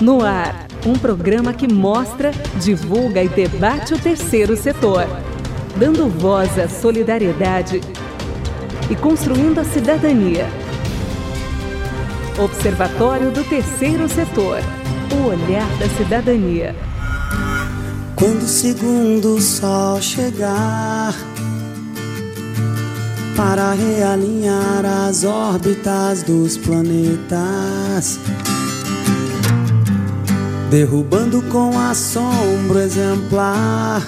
[0.00, 5.06] No ar, um programa que mostra, divulga e debate o terceiro setor,
[5.76, 7.80] dando voz à solidariedade
[8.90, 10.46] e construindo a cidadania.
[12.38, 14.58] Observatório do Terceiro Setor.
[15.14, 16.74] O olhar da cidadania.
[18.16, 21.14] Quando o segundo sol chegar
[23.36, 28.18] para realinhar as órbitas dos planetas,
[30.74, 34.02] derrubando com assombro exemplar.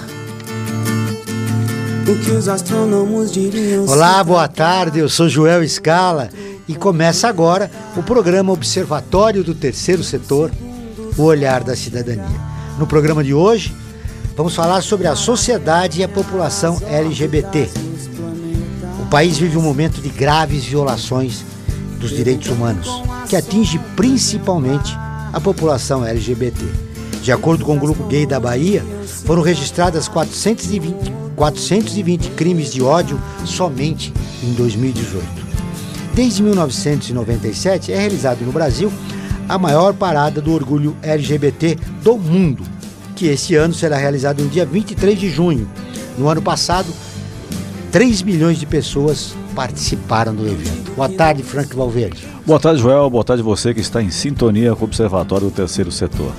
[2.05, 3.85] O que os astrônomos diriam.
[3.85, 4.99] Olá, boa tarde.
[4.99, 6.29] Eu sou Joel Scala
[6.67, 10.51] e começa agora o programa Observatório do Terceiro Setor,
[11.17, 12.25] o olhar da cidadania.
[12.77, 13.73] No programa de hoje,
[14.35, 17.69] vamos falar sobre a sociedade e a população LGBT.
[19.03, 21.45] O país vive um momento de graves violações
[21.97, 22.89] dos direitos humanos,
[23.29, 25.06] que atinge principalmente
[25.37, 26.65] a população LGBT.
[27.21, 28.83] De acordo com o Grupo Gay da Bahia,
[29.23, 34.11] foram registradas 420, 420 crimes de ódio somente
[34.43, 35.23] em 2018.
[36.15, 38.91] Desde 1997 é realizado no Brasil
[39.47, 42.63] a maior parada do orgulho LGBT do mundo,
[43.15, 45.69] que esse ano será realizado no dia 23 de junho.
[46.17, 46.91] No ano passado,
[47.91, 50.93] 3 milhões de pessoas participaram do evento.
[50.95, 52.36] Boa tarde, Frank Valverde.
[52.47, 53.09] Boa tarde, Joel.
[53.09, 56.31] Boa tarde você que está em sintonia com o Observatório do Terceiro Setor.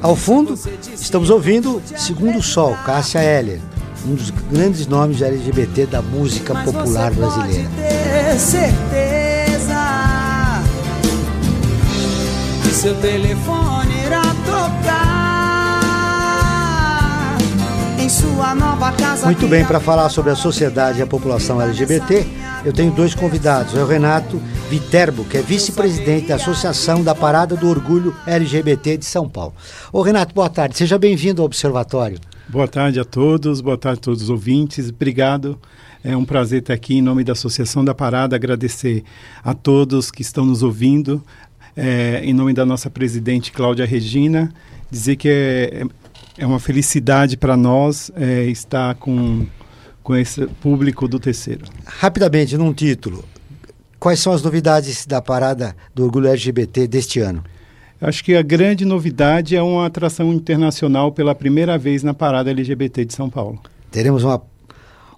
[0.00, 0.58] Ao fundo,
[0.94, 3.60] estamos ouvindo Segundo Sol, Cássia Heller,
[4.06, 7.68] um dos grandes nomes LGBT da música popular brasileira.
[8.38, 9.82] Certeza
[12.62, 14.99] que seu telefone irá tocar
[19.24, 22.26] Muito bem, para falar sobre a sociedade e a população LGBT,
[22.64, 23.76] eu tenho dois convidados.
[23.76, 24.36] É o Renato
[24.68, 29.54] Viterbo, que é vice-presidente da Associação da Parada do Orgulho LGBT de São Paulo.
[29.92, 30.76] Ô Renato, boa tarde.
[30.76, 32.18] Seja bem-vindo ao Observatório.
[32.48, 34.88] Boa tarde a todos, boa tarde a todos os ouvintes.
[34.88, 35.56] Obrigado.
[36.02, 39.04] É um prazer estar aqui em nome da Associação da Parada, agradecer
[39.44, 41.22] a todos que estão nos ouvindo,
[41.76, 44.52] é, em nome da nossa presidente Cláudia Regina,
[44.90, 45.84] dizer que é,
[46.38, 49.46] é uma felicidade para nós é, estar com,
[50.02, 51.64] com esse público do terceiro.
[51.84, 53.24] Rapidamente, num título,
[53.98, 57.44] quais são as novidades da Parada do Orgulho LGBT deste ano?
[58.00, 63.04] Acho que a grande novidade é uma atração internacional pela primeira vez na Parada LGBT
[63.04, 63.60] de São Paulo.
[63.90, 64.40] Teremos uma,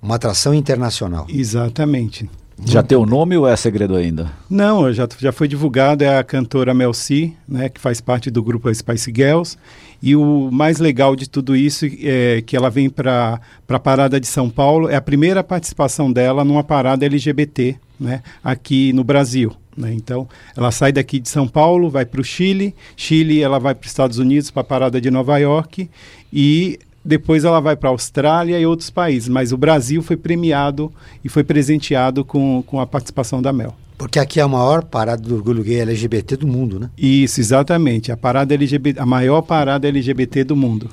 [0.03, 1.27] uma atração internacional.
[1.29, 2.29] Exatamente.
[2.65, 4.31] Já tem o nome ou é segredo ainda?
[4.49, 8.43] Não, já, já foi divulgado, é a cantora Mel C, né, que faz parte do
[8.43, 9.57] grupo Spice Girls.
[10.03, 14.27] E o mais legal de tudo isso é que ela vem para a Parada de
[14.27, 19.53] São Paulo, é a primeira participação dela numa parada LGBT né, aqui no Brasil.
[19.77, 19.93] Né?
[19.95, 23.85] Então, ela sai daqui de São Paulo, vai para o Chile, Chile ela vai para
[23.85, 25.89] os Estados Unidos, para a parada de Nova York,
[26.33, 29.29] e depois ela vai para a Austrália e outros países.
[29.29, 30.93] Mas o Brasil foi premiado
[31.25, 33.75] e foi presenteado com, com a participação da Mel.
[33.99, 36.91] Porque aqui é a maior parada do orgulho gay LGBT do mundo, né?
[36.99, 38.11] Isso, exatamente.
[38.11, 40.91] A, parada LGBT, a maior parada LGBT do mundo.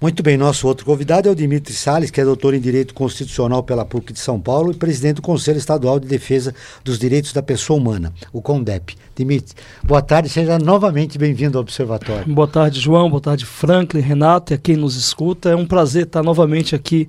[0.00, 3.62] Muito bem, nosso outro convidado é o Dimitri Salles, que é doutor em Direito Constitucional
[3.62, 7.42] pela PUC de São Paulo e presidente do Conselho Estadual de Defesa dos Direitos da
[7.42, 8.96] Pessoa Humana, o CONDEP.
[9.14, 12.32] Dimitri, boa tarde, seja novamente bem-vindo ao Observatório.
[12.32, 15.50] Boa tarde, João, boa tarde, Franklin, Renato e a quem nos escuta.
[15.50, 17.06] É um prazer estar novamente aqui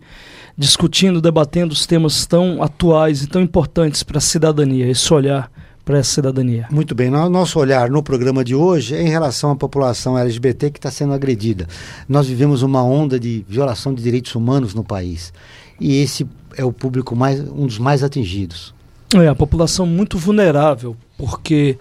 [0.57, 5.49] discutindo, debatendo os temas tão atuais e tão importantes para a cidadania, esse olhar
[5.83, 6.67] para essa cidadania.
[6.71, 10.79] Muito bem, nosso olhar no programa de hoje é em relação à população LGBT que
[10.79, 11.67] está sendo agredida.
[12.07, 15.33] Nós vivemos uma onda de violação de direitos humanos no país
[15.79, 18.73] e esse é o público mais um dos mais atingidos.
[19.13, 21.77] É, a população muito vulnerável, porque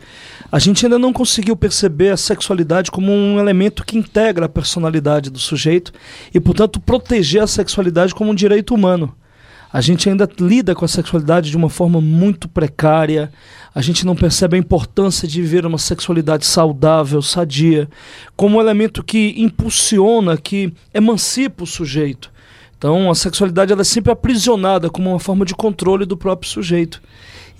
[0.50, 5.30] a gente ainda não conseguiu perceber a sexualidade como um elemento que integra a personalidade
[5.30, 5.92] do sujeito
[6.34, 9.14] e, portanto, proteger a sexualidade como um direito humano.
[9.72, 13.32] A gente ainda lida com a sexualidade de uma forma muito precária,
[13.72, 17.88] a gente não percebe a importância de viver uma sexualidade saudável, sadia,
[18.34, 22.32] como um elemento que impulsiona, que emancipa o sujeito.
[22.76, 27.00] Então, a sexualidade ela é sempre aprisionada como uma forma de controle do próprio sujeito.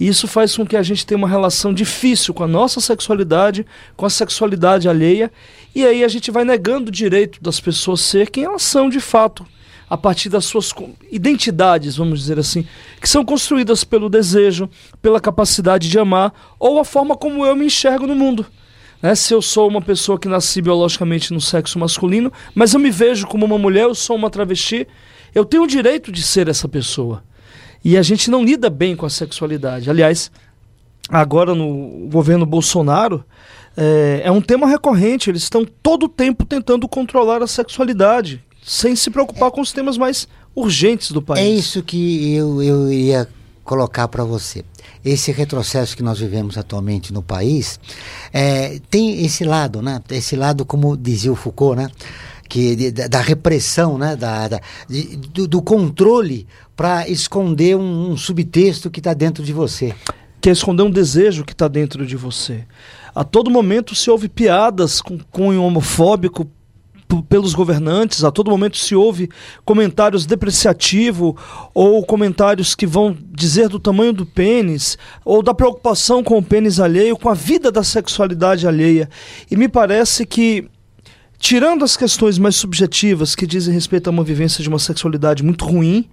[0.00, 3.64] E isso faz com que a gente tenha uma relação difícil com a nossa sexualidade,
[3.96, 5.30] com a sexualidade alheia,
[5.72, 8.98] e aí a gente vai negando o direito das pessoas ser quem elas são de
[8.98, 9.46] fato
[9.90, 10.72] a partir das suas
[11.10, 12.64] identidades, vamos dizer assim,
[13.00, 14.70] que são construídas pelo desejo,
[15.02, 18.46] pela capacidade de amar ou a forma como eu me enxergo no mundo.
[19.02, 19.16] Né?
[19.16, 23.26] Se eu sou uma pessoa que nasci biologicamente no sexo masculino, mas eu me vejo
[23.26, 24.86] como uma mulher, eu sou uma travesti,
[25.34, 27.24] eu tenho o direito de ser essa pessoa.
[27.84, 29.90] E a gente não lida bem com a sexualidade.
[29.90, 30.30] Aliás,
[31.08, 33.24] agora no governo Bolsonaro,
[33.76, 35.30] é, é um tema recorrente.
[35.30, 39.96] Eles estão todo o tempo tentando controlar a sexualidade, sem se preocupar com os temas
[39.96, 41.44] mais urgentes do país.
[41.44, 43.28] É isso que eu, eu ia
[43.64, 44.64] colocar para você.
[45.04, 47.78] Esse retrocesso que nós vivemos atualmente no país
[48.32, 50.00] é, tem esse lado, né?
[50.10, 51.88] Esse lado, como dizia o Foucault, né?
[52.48, 54.16] Que, de, da repressão, né?
[54.16, 59.52] Da, da de, do, do, controle para esconder um, um subtexto que está dentro de
[59.52, 59.94] você.
[60.40, 62.64] Que é esconder um desejo que está dentro de você.
[63.14, 66.50] A todo momento se ouve piadas com cunho homofóbico
[67.28, 69.28] pelos governantes, a todo momento se ouve
[69.64, 71.34] comentários depreciativos
[71.74, 76.78] ou comentários que vão dizer do tamanho do pênis ou da preocupação com o pênis
[76.78, 79.08] alheio, com a vida da sexualidade alheia.
[79.50, 80.68] E me parece que
[81.38, 85.64] tirando as questões mais subjetivas que dizem respeito a uma vivência de uma sexualidade muito
[85.64, 86.08] ruim,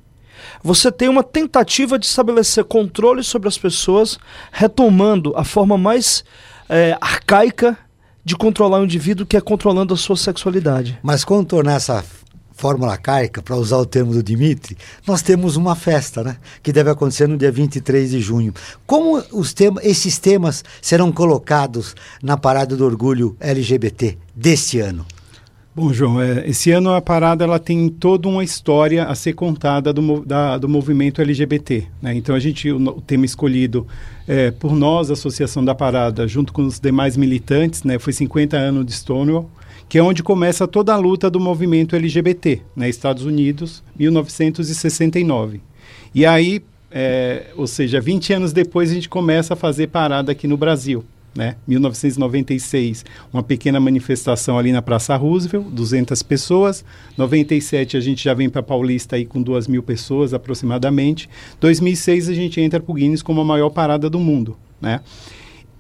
[0.64, 4.18] você tem uma tentativa de estabelecer controle sobre as pessoas,
[4.52, 6.24] retomando a forma mais
[6.70, 7.78] é, arcaica
[8.28, 11.00] de controlar o indivíduo que é controlando a sua sexualidade.
[11.02, 12.04] Mas contornar essa
[12.52, 14.78] fórmula arcaica, para usar o termo do Dimitri,
[15.08, 16.36] nós temos uma festa, né?
[16.62, 18.54] Que deve acontecer no dia 23 de junho.
[18.86, 25.06] Como os temas, esses temas serão colocados na Parada do Orgulho LGBT deste ano?
[25.78, 29.94] Bom, João, é, esse ano a parada ela tem toda uma história a ser contada
[29.94, 31.84] do, da, do movimento LGBT.
[32.02, 32.16] Né?
[32.16, 33.86] Então a gente o, o tema escolhido
[34.28, 38.58] é, por nós, a Associação da Parada, junto com os demais militantes, né, foi 50
[38.58, 39.52] anos de Stonewall,
[39.88, 45.62] que é onde começa toda a luta do movimento LGBT, né, Estados Unidos, 1969.
[46.12, 50.48] E aí, é, ou seja, 20 anos depois a gente começa a fazer parada aqui
[50.48, 51.06] no Brasil
[51.38, 51.56] né?
[51.68, 56.84] 1996, uma pequena manifestação ali na Praça Roosevelt, 200 pessoas.
[57.16, 61.30] 97 a gente já vem para Paulista aí com 2 mil pessoas aproximadamente.
[61.62, 65.02] 2006 a gente entra para o Guinness como a maior parada do mundo, né?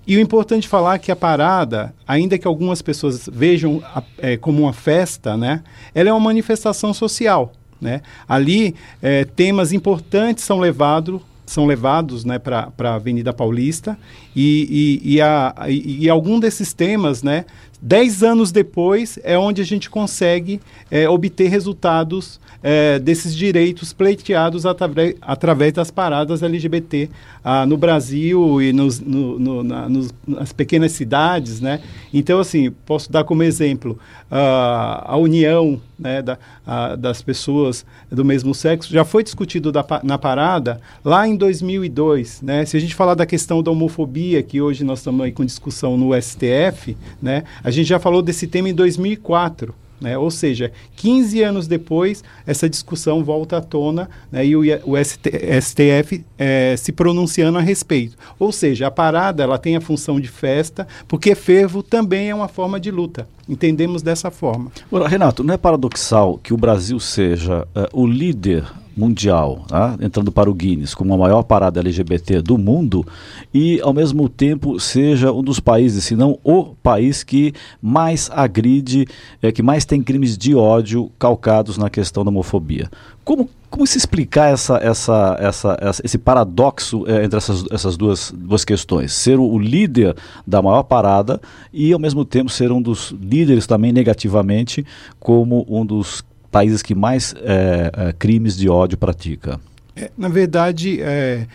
[0.05, 4.37] E o importante falar é que a parada, ainda que algumas pessoas vejam a, é,
[4.37, 5.63] como uma festa, né?
[5.93, 7.51] Ela é uma manifestação social,
[7.81, 8.03] né?
[8.29, 13.97] Ali, é, temas importantes são levados são levados né, para a Avenida Paulista
[14.35, 17.45] e, e, e, a, e, algum desses temas, né,
[17.81, 20.59] dez anos depois, é onde a gente consegue
[20.91, 27.09] é, obter resultados é, desses direitos pleiteados através, através das paradas LGBT
[27.41, 31.79] ah, no Brasil e nos, no, no, na, nos, nas pequenas cidades, né?
[32.13, 33.97] Então, assim, posso dar como exemplo
[34.29, 39.85] ah, a união né, da, a, das pessoas do mesmo sexo já foi discutido da,
[40.03, 42.65] na parada lá em 2002, né?
[42.65, 45.95] Se a gente falar da questão da homofobia, que hoje nós estamos aí com discussão
[45.95, 47.45] no STF, né?
[47.63, 49.73] A gente já falou desse tema em 2004.
[49.99, 50.17] Né?
[50.17, 54.45] Ou seja, 15 anos depois, essa discussão volta à tona né?
[54.45, 55.29] e o, o ST,
[55.61, 58.17] STF é, se pronunciando a respeito.
[58.37, 62.47] Ou seja, a parada ela tem a função de festa, porque fervo também é uma
[62.47, 63.27] forma de luta.
[63.49, 64.71] Entendemos dessa forma.
[65.07, 68.65] Renato, não é paradoxal que o Brasil seja uh, o líder
[68.97, 69.95] mundial, tá?
[70.01, 73.05] entrando para o Guinness como a maior parada LGBT do mundo
[73.53, 79.07] e, ao mesmo tempo, seja um dos países, se não o país que mais agride,
[79.41, 82.89] é, que mais tem crimes de ódio calcados na questão da homofobia.
[83.23, 88.33] Como, como se explicar essa, essa, essa, essa esse paradoxo é, entre essas, essas duas,
[88.35, 89.11] duas questões?
[89.11, 90.15] Ser o, líder
[90.45, 91.39] da maior parada
[91.73, 94.85] e, ao mesmo tempo, ser um dos líderes também negativamente
[95.19, 99.59] como um dos países que mais é, é, crimes de ódio pratica?
[99.95, 101.47] É, na verdade, é,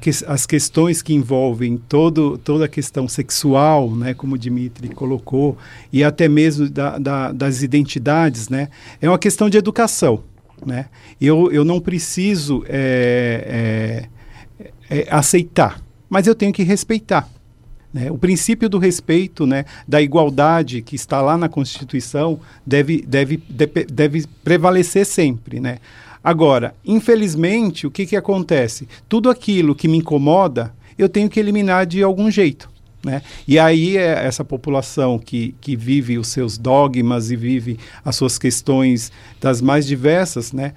[0.00, 5.56] que, as questões que envolvem todo, toda a questão sexual, né, como o Dimitri colocou,
[5.92, 8.68] e até mesmo da, da, das identidades, né,
[9.00, 10.22] é uma questão de educação.
[10.64, 10.86] Né?
[11.20, 14.08] Eu, eu não preciso é,
[14.90, 17.28] é, é, aceitar, mas eu tenho que respeitar.
[17.96, 18.10] Né?
[18.10, 23.86] O princípio do respeito, né, da igualdade que está lá na Constituição, deve, deve, deve,
[23.86, 25.58] deve prevalecer sempre.
[25.58, 25.78] Né?
[26.22, 28.86] Agora, infelizmente, o que, que acontece?
[29.08, 32.68] Tudo aquilo que me incomoda, eu tenho que eliminar de algum jeito.
[33.02, 33.22] Né?
[33.48, 38.36] E aí é essa população que, que vive os seus dogmas e vive as suas
[38.36, 39.10] questões
[39.40, 40.74] das mais diversas, né?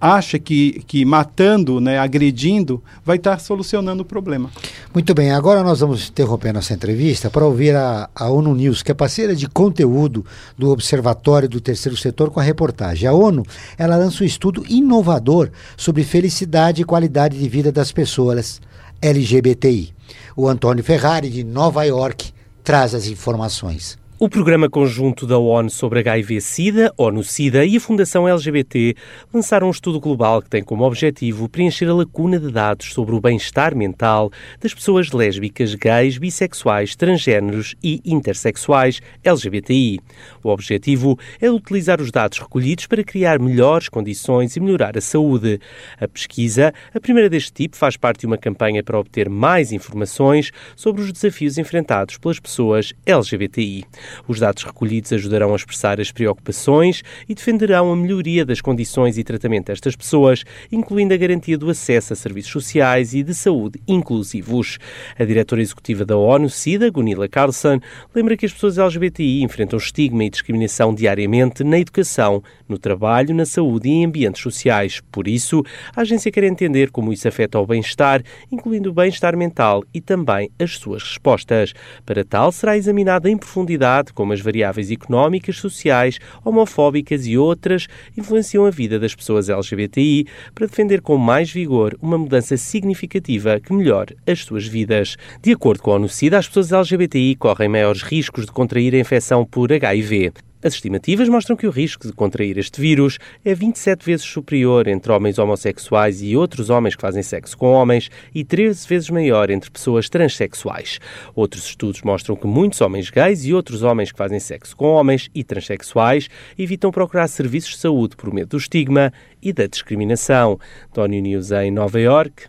[0.00, 4.50] Acha que, que matando, né, agredindo, vai estar solucionando o problema.
[4.92, 8.90] Muito bem, agora nós vamos interromper nossa entrevista para ouvir a, a ONU News, que
[8.90, 10.24] é parceira de conteúdo
[10.56, 13.08] do Observatório do Terceiro Setor com a reportagem.
[13.08, 13.42] A ONU,
[13.78, 18.60] ela lança um estudo inovador sobre felicidade e qualidade de vida das pessoas
[19.00, 19.94] LGBTI.
[20.36, 23.98] O Antônio Ferrari, de Nova York, traz as informações.
[24.18, 28.94] O Programa Conjunto da ONU sobre HIV-Sida, ONU-Sida e a Fundação LGBT
[29.30, 33.20] lançaram um estudo global que tem como objetivo preencher a lacuna de dados sobre o
[33.20, 40.00] bem-estar mental das pessoas lésbicas, gays, bissexuais, transgêneros e intersexuais LGBTI.
[40.42, 45.60] O objetivo é utilizar os dados recolhidos para criar melhores condições e melhorar a saúde.
[46.00, 50.52] A pesquisa, a primeira deste tipo, faz parte de uma campanha para obter mais informações
[50.74, 53.84] sobre os desafios enfrentados pelas pessoas LGBTI.
[54.26, 59.24] Os dados recolhidos ajudarão a expressar as preocupações e defenderão a melhoria das condições e
[59.24, 64.78] tratamento destas pessoas, incluindo a garantia do acesso a serviços sociais e de saúde inclusivos.
[65.18, 67.80] A diretora executiva da ONU, SIDA, Gunilla Carlson,
[68.14, 73.46] lembra que as pessoas LGBTI enfrentam estigma e discriminação diariamente na educação, no trabalho, na
[73.46, 75.00] saúde e em ambientes sociais.
[75.10, 75.62] Por isso,
[75.94, 80.50] a agência quer entender como isso afeta o bem-estar, incluindo o bem-estar mental e também
[80.58, 81.72] as suas respostas.
[82.04, 87.86] Para tal, será examinada em profundidade como as variáveis económicas, sociais, homofóbicas e outras
[88.16, 93.72] influenciam a vida das pessoas LGBTI para defender com mais vigor uma mudança significativa que
[93.72, 95.16] melhore as suas vidas.
[95.42, 99.44] De acordo com a ONU-SIDA, as pessoas LGBTI correm maiores riscos de contrair a infecção
[99.44, 100.32] por HIV.
[100.66, 105.12] As estimativas mostram que o risco de contrair este vírus é 27 vezes superior entre
[105.12, 109.70] homens homossexuais e outros homens que fazem sexo com homens e 13 vezes maior entre
[109.70, 110.98] pessoas transexuais.
[111.36, 115.30] Outros estudos mostram que muitos homens gays e outros homens que fazem sexo com homens
[115.32, 120.58] e transexuais evitam procurar serviços de saúde por medo do estigma e da discriminação.
[120.92, 122.48] Tony News em Nova York,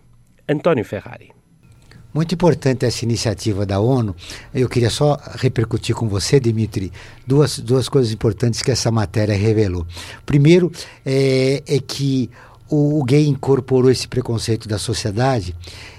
[0.50, 1.37] António Ferrari.
[2.18, 4.16] Muito importante essa iniciativa da ONU.
[4.52, 6.92] Eu queria só repercutir com você, Dimitri,
[7.28, 9.86] duas, duas coisas importantes que essa matéria revelou.
[10.26, 10.72] Primeiro,
[11.06, 12.32] é, é que
[12.68, 15.56] o, o gay incorporou esse preconceito da sociedade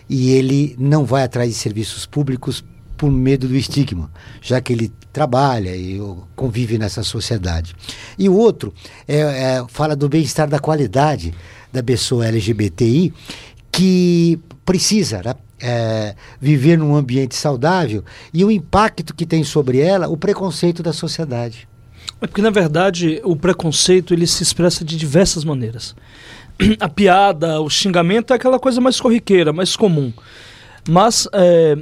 [0.09, 2.65] e ele não vai atrás de serviços públicos
[2.97, 4.11] por medo do estigma,
[4.43, 6.03] já que ele trabalha e
[6.35, 7.77] convive nessa sociedade.
[8.19, 8.75] E o outro
[9.07, 11.33] é, é, fala do bem-estar da qualidade
[11.73, 13.15] da pessoa LGBTI
[13.71, 15.37] que precisa, né?
[15.61, 20.93] É, viver num ambiente saudável e o impacto que tem sobre ela o preconceito da
[20.93, 21.69] sociedade.
[22.21, 25.95] É porque, na verdade, o preconceito ele se expressa de diversas maneiras.
[26.81, 30.13] A piada, o xingamento é aquela coisa mais corriqueira, mais comum.
[30.89, 31.77] Mas, é,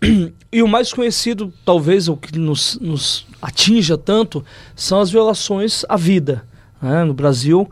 [0.50, 5.96] e o mais conhecido, talvez, o que nos, nos atinja tanto, são as violações à
[5.96, 6.44] vida.
[6.80, 7.04] Né?
[7.04, 7.70] No Brasil,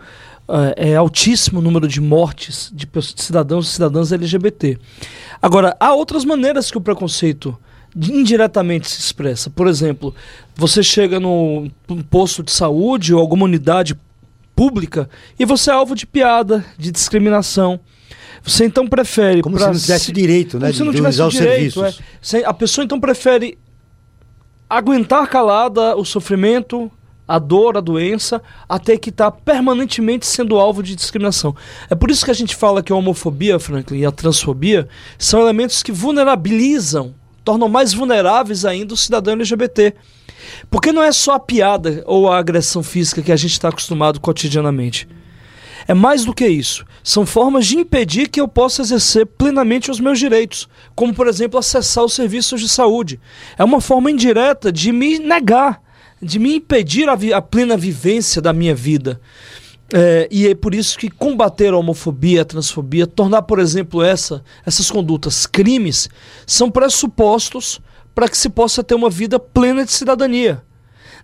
[0.76, 4.78] é, é altíssimo o número de mortes de cidadãos e cidadãs LGBT.
[5.40, 7.57] Agora, há outras maneiras que o preconceito
[7.97, 9.50] indiretamente se expressa.
[9.50, 10.14] Por exemplo,
[10.54, 11.71] você chega no
[12.09, 13.99] posto de saúde ou alguma unidade
[14.54, 17.80] pública e você é alvo de piada, de discriminação.
[18.42, 19.42] Você então prefere.
[19.42, 20.73] Como se não tivesse direito, né?
[20.73, 21.85] se não tivesse de direito.
[21.85, 21.95] É.
[22.45, 23.59] A pessoa então prefere
[24.69, 26.90] aguentar calada o sofrimento,
[27.30, 31.54] a dor, a doença, até que está permanentemente sendo alvo de discriminação.
[31.88, 35.40] É por isso que a gente fala que a homofobia, Franklin, e a transfobia são
[35.40, 39.94] elementos que vulnerabilizam, tornam mais vulneráveis ainda o cidadão LGBT.
[40.68, 44.18] Porque não é só a piada ou a agressão física que a gente está acostumado
[44.18, 45.06] cotidianamente.
[45.87, 46.84] É mais do que isso.
[47.04, 51.60] São formas de impedir que eu possa exercer plenamente os meus direitos, como, por exemplo,
[51.60, 53.20] acessar os serviços de saúde.
[53.56, 55.80] É uma forma indireta de me negar
[56.21, 59.21] de me impedir a, a plena vivência da minha vida.
[59.93, 64.45] É, e é por isso que combater a homofobia, a transfobia, tornar, por exemplo, essa,
[64.65, 66.09] essas condutas crimes,
[66.47, 67.81] são pressupostos
[68.15, 70.62] para que se possa ter uma vida plena de cidadania.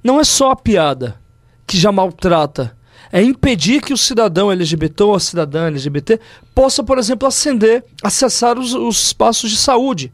[0.03, 1.21] Não é só a piada
[1.67, 2.77] que já maltrata,
[3.13, 6.21] é impedir que o cidadão LGBT ou a cidadã LGBT
[6.55, 10.13] possa, por exemplo, ascender, acessar os, os espaços de saúde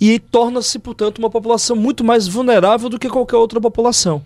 [0.00, 4.22] e torna-se, portanto, uma população muito mais vulnerável do que qualquer outra população.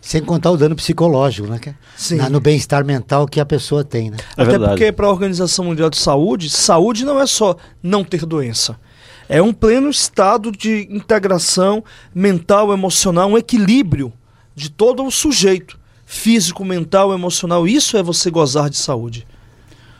[0.00, 1.58] Sem contar o dano psicológico, né?
[1.96, 2.16] Sim.
[2.16, 4.18] Na, no bem-estar mental que a pessoa tem, né?
[4.36, 4.72] É Até verdade.
[4.72, 8.78] porque para a Organização Mundial de Saúde, saúde não é só não ter doença.
[9.28, 11.82] É um pleno estado de integração
[12.14, 14.12] mental, emocional, um equilíbrio
[14.54, 17.66] de todo o sujeito, físico, mental, emocional.
[17.66, 19.26] Isso é você gozar de saúde.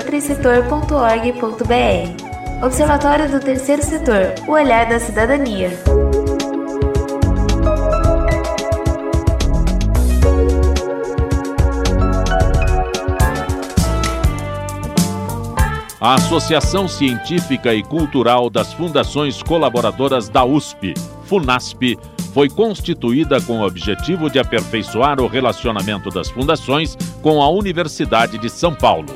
[2.62, 5.70] Observatório do Terceiro Setor O Olhar da Cidadania.
[15.98, 20.94] a Associação Científica e Cultural das Fundações Colaboradoras da USP,
[21.26, 21.98] FUNASP,
[22.32, 28.50] foi constituída com o objetivo de aperfeiçoar o relacionamento das fundações com a Universidade de
[28.50, 29.06] São Paulo.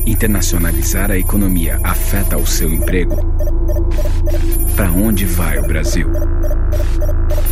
[0.07, 3.17] Internacionalizar a economia afeta o seu emprego?
[4.75, 6.11] Para onde vai o Brasil?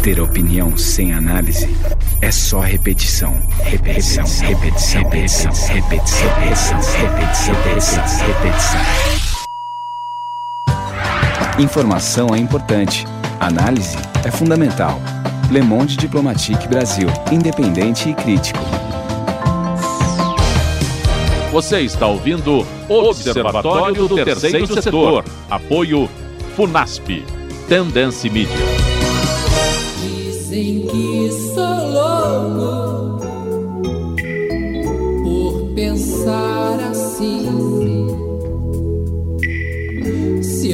[0.02, 1.76] Ter opinião sem análise
[2.22, 3.38] é só repetição.
[3.62, 9.23] Repetição, repetição, repetição, repetição, repetição, repetição, repetição, repetição.
[11.58, 13.06] Informação é importante.
[13.38, 14.98] Análise é fundamental.
[15.52, 18.58] Le Monde Diplomatique Brasil, independente e crítico.
[21.52, 25.24] Você está ouvindo Observatório do Terceiro Setor.
[25.48, 26.10] Apoio
[26.56, 27.24] FUNASP.
[27.68, 28.56] Tendência Mídia.
[30.02, 33.26] Dizem que sou louco
[35.22, 38.03] por pensar assim.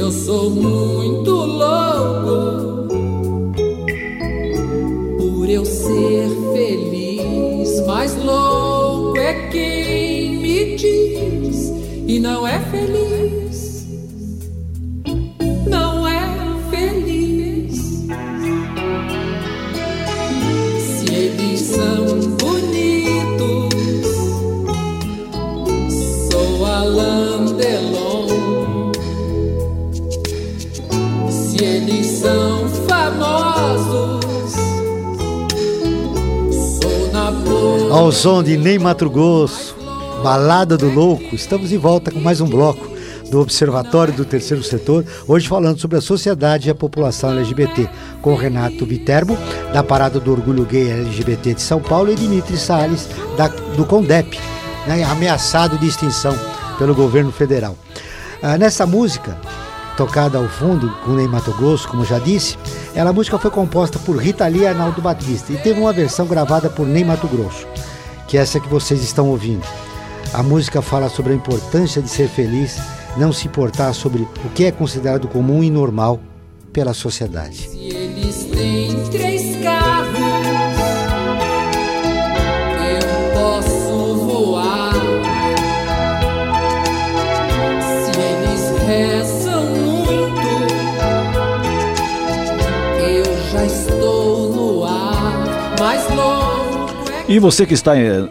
[0.00, 2.88] Eu sou muito louco
[5.18, 11.70] por eu ser feliz, mas louco é quem me diz
[12.06, 13.39] e não é feliz.
[37.90, 39.76] Ao som de Ney Mato Grosso,
[40.22, 42.88] Balada do Louco, estamos de volta com mais um bloco
[43.32, 47.90] do Observatório do Terceiro Setor, hoje falando sobre a sociedade e a população LGBT,
[48.22, 49.36] com Renato Viterbo,
[49.72, 54.38] da Parada do Orgulho Gay LGBT de São Paulo, e Dimitri Salles, da, do CONDEP,
[54.86, 56.38] né, ameaçado de extinção
[56.78, 57.76] pelo governo federal.
[58.40, 59.36] Ah, nessa música,
[59.96, 62.56] tocada ao fundo com Ney Mato Grosso, como já disse,
[62.94, 66.26] ela, a música foi composta por Rita Lee e Arnaldo Batista e teve uma versão
[66.26, 67.66] gravada por Ney Mato Grosso,
[68.30, 69.66] que é essa que vocês estão ouvindo.
[70.32, 72.78] A música fala sobre a importância de ser feliz,
[73.16, 76.20] não se importar sobre o que é considerado comum e normal
[76.72, 77.68] pela sociedade.
[77.68, 79.99] Se eles têm três carros,
[97.30, 98.28] E você que está em,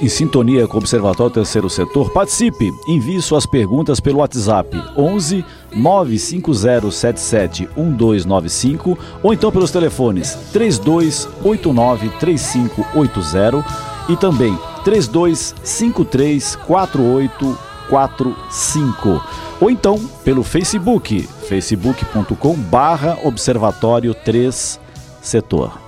[0.00, 2.72] em sintonia com o Observatório Terceiro Setor, participe.
[2.88, 5.44] Envie suas perguntas pelo WhatsApp 11
[5.76, 13.62] 95077 1295 ou então pelos telefones 3289 3580
[14.08, 19.22] e também 3253 4845
[19.60, 24.80] ou então pelo Facebook facebook.com barra Observatório 3
[25.20, 25.87] Setor.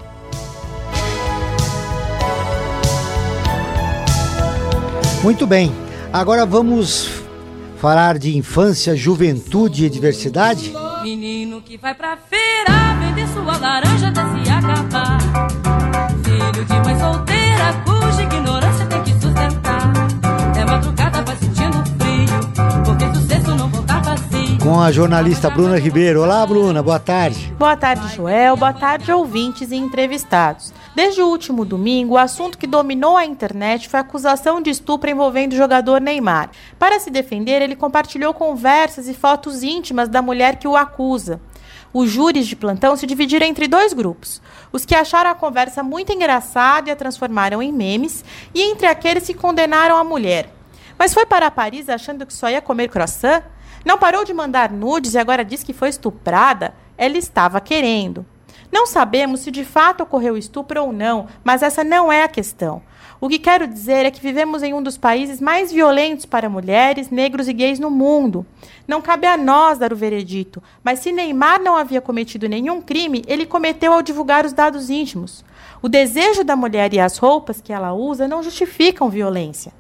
[5.23, 5.71] Muito bem,
[6.11, 7.11] agora vamos
[7.77, 10.73] falar de infância, juventude e diversidade?
[11.03, 15.19] Menino que vai pra feira vender sua laranja até se acabar.
[16.25, 19.93] Filho de mãe solteira cuja ignorância tem que sustentar.
[20.59, 24.59] É madrugada, vai sentindo frio, porque sucesso não voltar vazio.
[24.59, 26.23] Com a jornalista Bruna Ribeiro.
[26.23, 27.55] Olá, Bruna, boa tarde.
[27.59, 28.57] Boa tarde, Joel.
[28.57, 30.73] Boa tarde, ouvintes e entrevistados.
[30.93, 35.09] Desde o último domingo, o assunto que dominou a internet foi a acusação de estupro
[35.09, 36.51] envolvendo o jogador Neymar.
[36.81, 41.41] Para se defender, ele compartilhou conversas e fotos íntimas da mulher que o acusa.
[41.93, 46.13] Os júris de plantão se dividiram entre dois grupos: os que acharam a conversa muito
[46.13, 50.53] engraçada e a transformaram em memes, e entre aqueles que condenaram a mulher.
[50.99, 53.45] Mas foi para Paris achando que só ia comer croissant?
[53.85, 56.75] Não parou de mandar nudes e agora diz que foi estuprada?
[56.99, 58.27] Ela estava querendo.
[58.73, 62.83] Não sabemos se de fato ocorreu estupro ou não, mas essa não é a questão.
[63.21, 67.11] O que quero dizer é que vivemos em um dos países mais violentos para mulheres,
[67.11, 68.47] negros e gays no mundo.
[68.89, 73.23] Não cabe a nós dar o veredito, mas se Neymar não havia cometido nenhum crime,
[73.27, 75.45] ele cometeu ao divulgar os dados íntimos.
[75.83, 79.73] O desejo da mulher e as roupas que ela usa não justificam violência.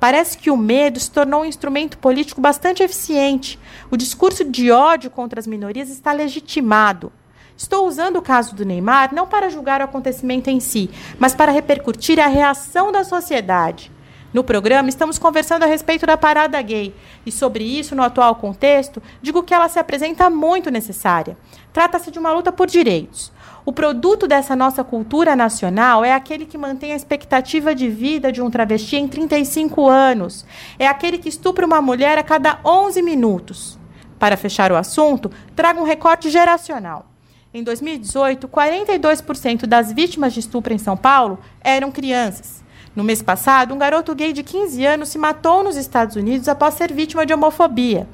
[0.00, 3.58] Parece que o medo se tornou um instrumento político bastante eficiente.
[3.90, 7.12] O discurso de ódio contra as minorias está legitimado.
[7.58, 11.50] Estou usando o caso do Neymar não para julgar o acontecimento em si, mas para
[11.50, 13.90] repercutir a reação da sociedade.
[14.32, 16.94] No programa, estamos conversando a respeito da parada gay.
[17.26, 21.36] E sobre isso, no atual contexto, digo que ela se apresenta muito necessária.
[21.72, 23.32] Trata-se de uma luta por direitos.
[23.64, 28.40] O produto dessa nossa cultura nacional é aquele que mantém a expectativa de vida de
[28.40, 30.46] um travesti em 35 anos.
[30.78, 33.76] É aquele que estupra uma mulher a cada 11 minutos.
[34.16, 37.07] Para fechar o assunto, trago um recorte geracional.
[37.52, 42.62] Em 2018, 42% das vítimas de estupro em São Paulo eram crianças.
[42.94, 46.74] No mês passado, um garoto gay de 15 anos se matou nos Estados Unidos após
[46.74, 48.06] ser vítima de homofobia.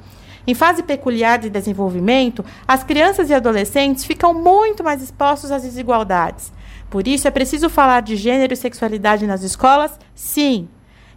[0.47, 6.53] Em fase peculiar de desenvolvimento, as crianças e adolescentes ficam muito mais expostos às desigualdades.
[6.89, 9.99] Por isso, é preciso falar de gênero e sexualidade nas escolas?
[10.13, 10.69] Sim.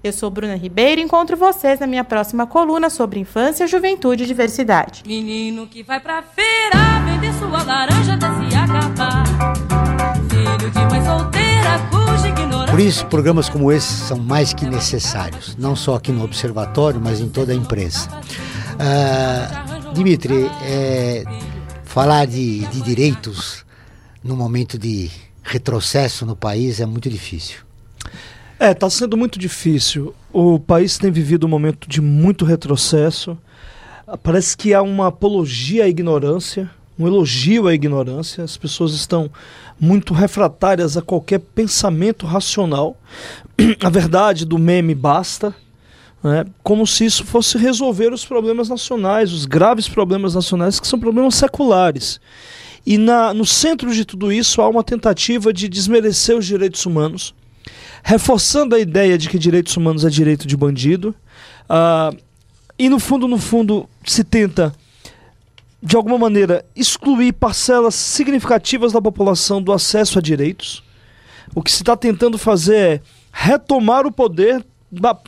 [0.03, 4.27] Eu sou Bruna Ribeiro e encontro vocês na minha próxima coluna sobre infância, juventude e
[4.27, 5.03] diversidade.
[5.05, 9.25] Menino que vai pra feira vender sua laranja até se acabar.
[10.31, 12.71] Filho de mãe solteira cuja ignorância.
[12.71, 17.19] Por isso, programas como esse são mais que necessários, não só aqui no Observatório, mas
[17.19, 18.09] em toda a imprensa.
[18.79, 21.25] Ah, Dimitri, é,
[21.83, 23.65] falar de, de direitos
[24.23, 25.11] no momento de
[25.43, 27.68] retrocesso no país é muito difícil.
[28.61, 30.13] É, está sendo muito difícil.
[30.33, 33.39] O país tem vivido um momento de muito retrocesso.
[34.21, 36.69] Parece que há uma apologia à ignorância,
[36.99, 38.43] um elogio à ignorância.
[38.43, 39.31] As pessoas estão
[39.79, 42.97] muito refratárias a qualquer pensamento racional.
[43.81, 45.55] A verdade do meme basta.
[46.21, 46.45] Né?
[46.61, 51.37] Como se isso fosse resolver os problemas nacionais, os graves problemas nacionais, que são problemas
[51.37, 52.21] seculares.
[52.85, 57.35] E na, no centro de tudo isso há uma tentativa de desmerecer os direitos humanos
[58.03, 61.15] reforçando a ideia de que direitos humanos é direito de bandido.
[61.69, 62.17] Uh,
[62.79, 64.75] e no fundo, no fundo, se tenta,
[65.83, 70.83] de alguma maneira, excluir parcelas significativas da população do acesso a direitos.
[71.55, 73.01] O que se está tentando fazer é
[73.33, 74.65] retomar o poder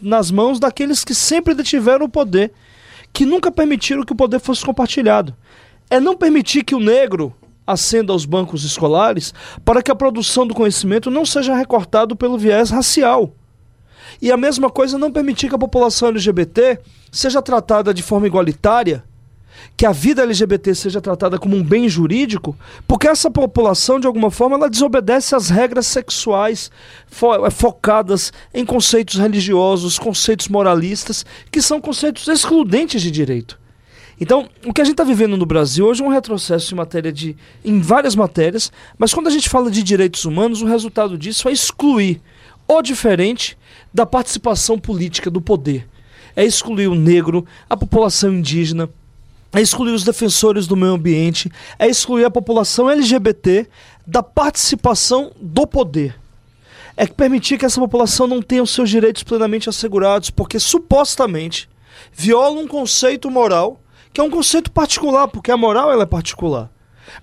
[0.01, 2.53] nas mãos daqueles que sempre detiveram o poder,
[3.13, 5.35] que nunca permitiram que o poder fosse compartilhado.
[5.91, 7.35] É não permitir que o negro
[7.73, 9.33] acenda aos bancos escolares
[9.65, 13.33] para que a produção do conhecimento não seja recortado pelo viés racial.
[14.21, 16.79] E a mesma coisa não permitir que a população LGBT
[17.13, 19.05] seja tratada de forma igualitária,
[19.77, 22.57] que a vida LGBT seja tratada como um bem jurídico,
[22.87, 26.71] porque essa população, de alguma forma, ela desobedece às regras sexuais
[27.07, 33.60] fo eh, focadas em conceitos religiosos, conceitos moralistas, que são conceitos excludentes de direito.
[34.21, 37.11] Então, o que a gente está vivendo no Brasil hoje é um retrocesso em matéria
[37.11, 37.35] de.
[37.65, 41.53] em várias matérias, mas quando a gente fala de direitos humanos, o resultado disso é
[41.53, 42.21] excluir
[42.69, 43.57] o diferente
[43.93, 45.89] da participação política do poder.
[46.37, 48.91] É excluir o negro, a população indígena,
[49.53, 53.67] é excluir os defensores do meio ambiente, é excluir a população LGBT
[54.07, 56.15] da participação do poder.
[56.95, 61.69] É permitir que essa população não tenha os seus direitos plenamente assegurados, porque supostamente
[62.13, 63.81] viola um conceito moral
[64.13, 66.71] que é um conceito particular, porque a moral ela é particular.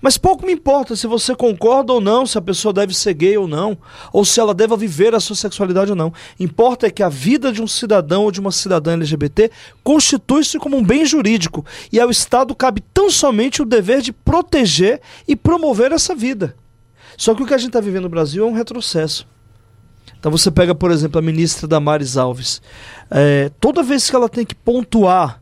[0.00, 3.36] Mas pouco me importa se você concorda ou não, se a pessoa deve ser gay
[3.36, 3.76] ou não,
[4.12, 6.12] ou se ela deve viver a sua sexualidade ou não.
[6.38, 9.50] Importa é que a vida de um cidadão ou de uma cidadã LGBT
[9.82, 15.00] constitui-se como um bem jurídico e ao Estado cabe tão somente o dever de proteger
[15.26, 16.54] e promover essa vida.
[17.16, 19.26] Só que o que a gente está vivendo no Brasil é um retrocesso.
[20.18, 22.60] Então você pega, por exemplo, a ministra Damares Alves.
[23.10, 25.40] É, toda vez que ela tem que pontuar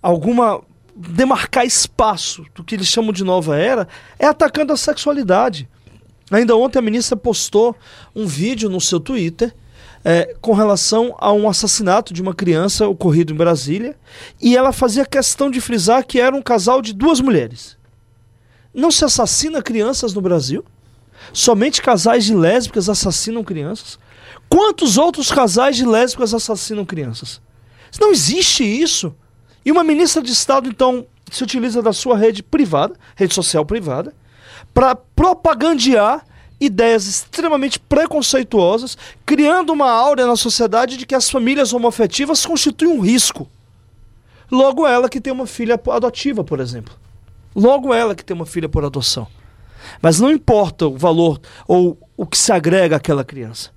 [0.00, 0.60] alguma
[0.94, 5.68] demarcar espaço do que eles chamam de nova era é atacando a sexualidade.
[6.30, 7.76] Ainda ontem a ministra postou
[8.14, 9.54] um vídeo no seu Twitter
[10.04, 13.96] é, com relação a um assassinato de uma criança ocorrido em Brasília
[14.40, 17.76] e ela fazia questão de frisar que era um casal de duas mulheres.
[18.72, 20.64] Não se assassina crianças no Brasil?
[21.32, 23.98] Somente casais de lésbicas assassinam crianças?
[24.48, 27.40] Quantos outros casais de lésbicas assassinam crianças?
[28.00, 29.14] Não existe isso.
[29.64, 34.14] E uma ministra de Estado, então, se utiliza da sua rede privada, rede social privada,
[34.72, 36.24] para propagandear
[36.60, 43.00] ideias extremamente preconceituosas, criando uma áurea na sociedade de que as famílias homoafetivas constituem um
[43.00, 43.48] risco.
[44.50, 46.94] Logo ela que tem uma filha adotiva, por exemplo.
[47.54, 49.26] Logo ela que tem uma filha por adoção.
[50.00, 53.70] Mas não importa o valor ou o que se agrega àquela criança.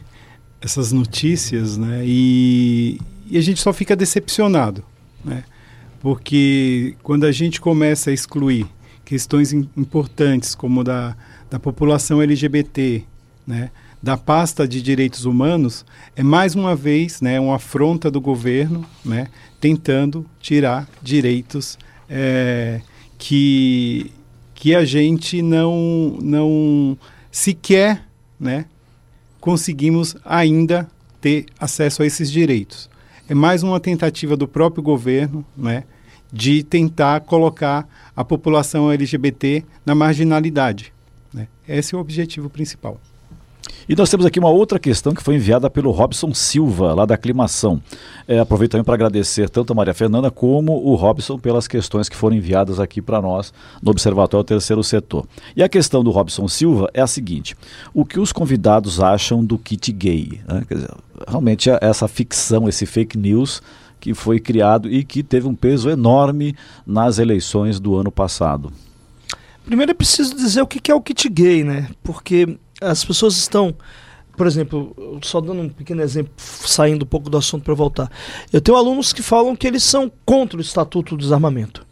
[0.62, 4.82] essas notícias, né, e, e a gente só fica decepcionado,
[5.22, 5.44] né,
[6.00, 8.66] porque quando a gente começa a excluir
[9.08, 11.16] questões importantes como da,
[11.48, 13.02] da população LGBT,
[13.46, 13.70] né,
[14.02, 15.82] da pasta de direitos humanos,
[16.14, 22.82] é mais uma vez né, uma afronta do governo né, tentando tirar direitos é,
[23.16, 24.12] que,
[24.54, 26.98] que a gente não, não
[27.32, 28.04] sequer
[28.38, 28.66] né,
[29.40, 30.86] conseguimos ainda
[31.18, 32.90] ter acesso a esses direitos.
[33.26, 35.84] É mais uma tentativa do próprio governo né,
[36.30, 40.92] de tentar colocar a população LGBT na marginalidade.
[41.32, 41.46] Né?
[41.68, 43.00] Esse é o objetivo principal.
[43.88, 47.14] E nós temos aqui uma outra questão que foi enviada pelo Robson Silva, lá da
[47.14, 47.80] Aclimação.
[48.26, 52.16] É, aproveito também para agradecer tanto a Maria Fernanda como o Robson pelas questões que
[52.16, 55.24] foram enviadas aqui para nós no Observatório Terceiro Setor.
[55.54, 57.54] E a questão do Robson Silva é a seguinte:
[57.94, 60.40] o que os convidados acham do kit gay?
[60.48, 60.64] Né?
[60.68, 60.90] Dizer,
[61.28, 63.62] realmente essa ficção, esse fake news
[64.00, 66.54] que foi criado e que teve um peso enorme
[66.86, 68.72] nas eleições do ano passado.
[69.64, 71.90] Primeiro é preciso dizer o que é o kit gay, né?
[72.02, 73.74] Porque as pessoas estão,
[74.34, 78.10] por exemplo, só dando um pequeno exemplo, saindo um pouco do assunto para voltar.
[78.50, 81.86] Eu tenho alunos que falam que eles são contra o Estatuto do Desarmamento.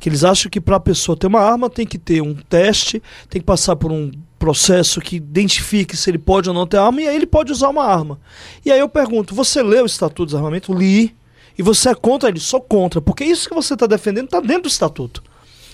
[0.00, 3.00] Que eles acham que para a pessoa ter uma arma tem que ter um teste,
[3.28, 7.00] tem que passar por um processo que identifique se ele pode ou não ter arma,
[7.00, 8.18] e aí ele pode usar uma arma.
[8.64, 10.74] E aí eu pergunto: você leu o Estatuto do Desarmamento?
[10.74, 11.14] Li
[11.56, 14.62] e você é contra ele, sou contra, porque isso que você está defendendo está dentro
[14.62, 15.22] do estatuto.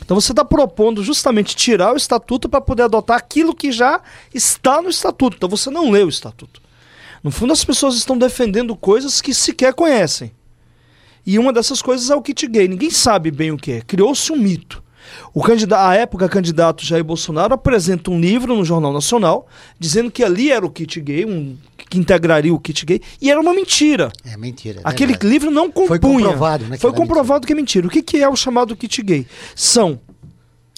[0.02, 4.00] Então você está propondo justamente tirar o estatuto para poder adotar aquilo que já
[4.34, 5.36] está no estatuto.
[5.36, 6.60] Então você não lê o estatuto.
[7.22, 10.32] No fundo, as pessoas estão defendendo coisas que sequer conhecem.
[11.24, 12.66] E uma dessas coisas é o kit gay.
[12.66, 13.80] Ninguém sabe bem o que é.
[13.82, 14.82] Criou-se um mito.
[15.34, 19.46] O candidato, a época, candidato Jair Bolsonaro apresenta um livro no Jornal Nacional
[19.78, 21.56] dizendo que ali era o kit gay, um,
[21.90, 24.12] que integraria o kit gay, e era uma mentira.
[24.24, 24.78] É mentira.
[24.78, 25.28] É Aquele verdade.
[25.28, 25.88] livro não compunha.
[25.88, 26.78] Foi comprovado, né?
[26.78, 27.46] Foi comprovado mentira.
[27.46, 27.86] que é mentira.
[27.88, 29.26] O que, que é o chamado kit gay?
[29.56, 30.00] São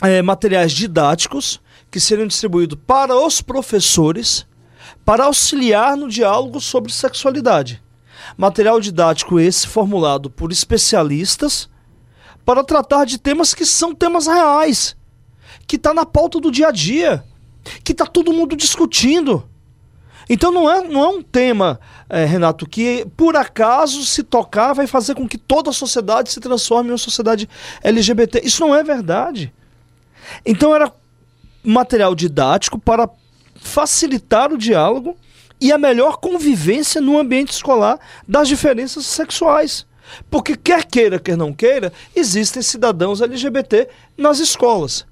[0.03, 4.47] é, materiais didáticos que seriam distribuídos para os professores
[5.05, 7.83] para auxiliar no diálogo sobre sexualidade.
[8.37, 11.69] Material didático esse formulado por especialistas
[12.45, 14.97] para tratar de temas que são temas reais,
[15.67, 17.23] que está na pauta do dia a dia,
[17.85, 19.47] que está todo mundo discutindo.
[20.29, 24.87] Então não é, não é um tema, é, Renato, que por acaso se tocar vai
[24.87, 27.49] fazer com que toda a sociedade se transforme em uma sociedade
[27.83, 28.41] LGBT.
[28.45, 29.53] Isso não é verdade.
[30.45, 30.93] Então era
[31.63, 33.09] material didático para
[33.57, 35.17] facilitar o diálogo
[35.61, 39.87] e a melhor convivência no ambiente escolar das diferenças sexuais.
[40.31, 45.07] Porque quer queira, quer não queira, existem cidadãos LGBT nas escolas.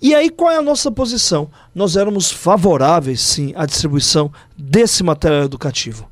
[0.00, 1.50] E aí qual é a nossa posição?
[1.74, 6.08] Nós éramos favoráveis, sim, à distribuição desse material educativo.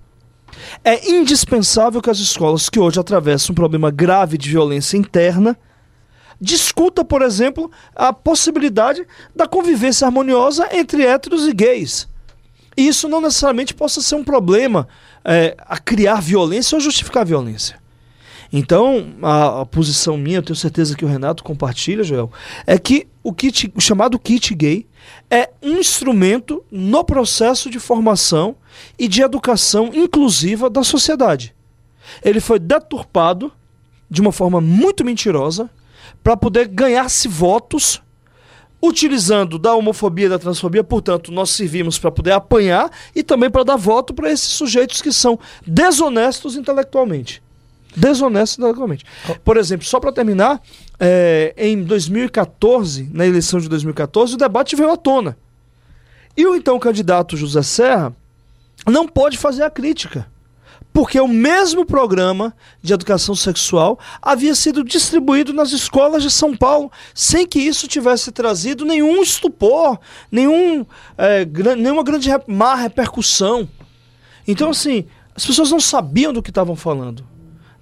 [0.85, 5.57] É indispensável que as escolas que hoje atravessam um problema grave de violência interna
[6.41, 12.09] discuta, por exemplo, a possibilidade da convivência harmoniosa entre héteros e gays.
[12.77, 14.87] E isso não necessariamente possa ser um problema
[15.25, 17.79] é, a criar violência ou justificar violência.
[18.59, 22.33] Então, a, a, posição minha, eu tenho certeza que o Renato compartilha, Joel,
[22.67, 24.87] é que o, kit, o chamado kit gay
[25.31, 28.57] é um instrumento no processo de formação
[28.99, 31.55] e de educação inclusiva da sociedade.
[32.25, 33.53] Ele foi deturpado
[34.09, 35.69] de uma forma muito mentirosa
[36.25, 38.01] para poder ganhar-se votos
[38.83, 43.65] utilizando da homofobia e da transfobia, portanto, nós servimos para poder apanhar e também para
[43.65, 47.45] dar voto para esses sujeitos que são desonestos intelectualmente.
[47.97, 49.05] Desonestos intelectualmente.
[49.43, 50.61] Por exemplo, só para terminar,
[51.01, 55.37] é, em 2014, na eleição de 2014, o debate veio à tona.
[56.37, 58.15] E o então candidato José Serra
[58.87, 60.27] não pode fazer a crítica
[60.97, 66.91] porque o mesmo programa de educação sexual havia sido distribuído nas escolas de São Paulo,
[67.15, 69.99] sem que isso tivesse trazido nenhum estupor,
[70.33, 70.87] nenhum,
[71.19, 71.45] é,
[71.77, 73.69] nenhuma grande má repercussão.
[74.49, 75.05] Então, assim,
[75.35, 77.36] as pessoas não sabiam do que estavam falando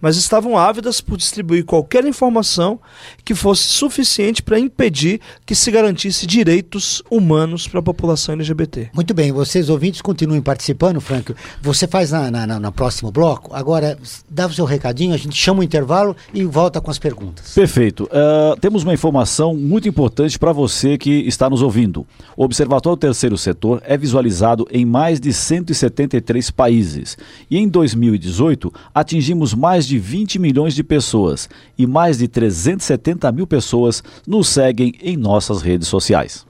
[0.04, 2.78] mas estavam ávidas por distribuir qualquer informação
[3.24, 8.90] que fosse suficiente para impedir que se garantisse direitos humanos para a população LGBT.
[8.92, 11.34] Muito bem, vocês ouvintes continuem participando, Frank.
[11.62, 13.54] Você faz na, na, na, no próximo bloco.
[13.54, 13.96] Agora,
[14.28, 17.54] dá o seu recadinho, a gente chama o intervalo e volta com as perguntas.
[17.54, 18.04] Perfeito.
[18.04, 22.06] Uh, temos uma informação muito importante para você que está nos ouvindo.
[22.36, 27.16] O Observatório Terceiro Setor é visualizado em mais de 173 países
[27.50, 33.30] e em 2018 atingimos mais de de 20 milhões de pessoas e mais de 370
[33.30, 36.44] mil pessoas nos seguem em nossas redes sociais.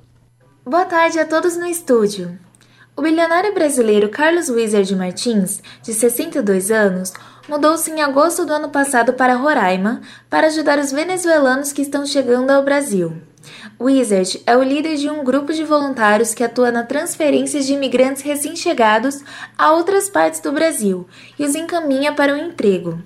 [0.64, 2.38] Boa tarde a todos no estúdio.
[2.96, 7.12] O bilionário brasileiro Carlos Wizard Martins, de 62 anos,
[7.46, 12.50] mudou-se em agosto do ano passado para Roraima para ajudar os venezuelanos que estão chegando
[12.50, 13.12] ao Brasil.
[13.78, 18.22] Wizard é o líder de um grupo de voluntários que atua na transferência de imigrantes
[18.22, 19.20] recém-chegados
[19.58, 21.06] a outras partes do Brasil
[21.38, 23.02] e os encaminha para o emprego.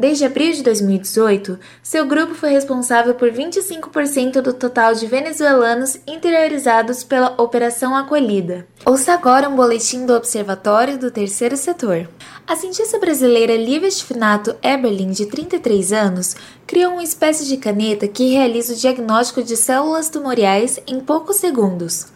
[0.00, 7.04] Desde abril de 2018, seu grupo foi responsável por 25% do total de venezuelanos interiorizados
[7.04, 8.66] pela Operação Acolhida.
[8.86, 12.08] Ouça agora um boletim do Observatório do Terceiro Setor.
[12.46, 16.34] A cientista brasileira Lívia Stifinato Eberlin, de 33 anos,
[16.66, 22.06] criou uma espécie de caneta que realiza o diagnóstico de células tumoriais em poucos segundos.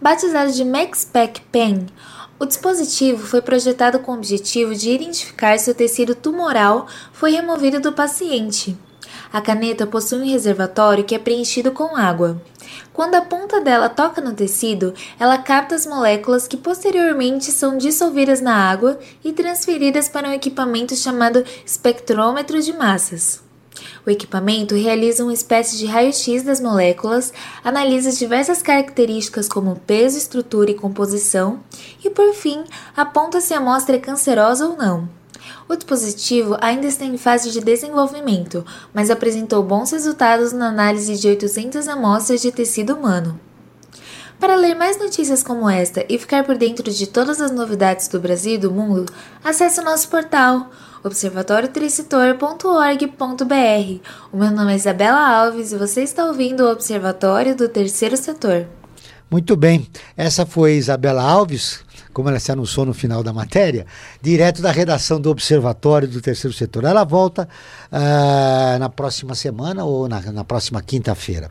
[0.00, 1.86] Batizado de MaxPac Pen,
[2.38, 7.80] o dispositivo foi projetado com o objetivo de identificar se o tecido tumoral foi removido
[7.80, 8.76] do paciente.
[9.32, 12.40] A caneta possui um reservatório que é preenchido com água.
[12.92, 18.40] Quando a ponta dela toca no tecido, ela capta as moléculas que posteriormente são dissolvidas
[18.40, 23.47] na água e transferidas para um equipamento chamado espectrômetro de massas.
[24.08, 27.30] O equipamento realiza uma espécie de raio-x das moléculas,
[27.62, 31.60] analisa diversas características como peso, estrutura e composição
[32.02, 32.64] e, por fim,
[32.96, 35.06] aponta se a amostra é cancerosa ou não.
[35.68, 41.28] O dispositivo ainda está em fase de desenvolvimento, mas apresentou bons resultados na análise de
[41.28, 43.38] 800 amostras de tecido humano.
[44.40, 48.18] Para ler mais notícias como esta e ficar por dentro de todas as novidades do
[48.18, 49.04] Brasil e do mundo,
[49.44, 50.70] acesse o nosso portal
[51.04, 54.00] observatóriotricitor.org.br.
[54.32, 58.66] O meu nome é Isabela Alves e você está ouvindo o Observatório do Terceiro Setor.
[59.30, 61.80] Muito bem, essa foi Isabela Alves,
[62.14, 63.84] como ela se anunciou no final da matéria,
[64.22, 66.84] direto da redação do Observatório do Terceiro Setor.
[66.84, 67.46] Ela volta
[67.92, 71.50] uh, na próxima semana ou na, na próxima quinta-feira.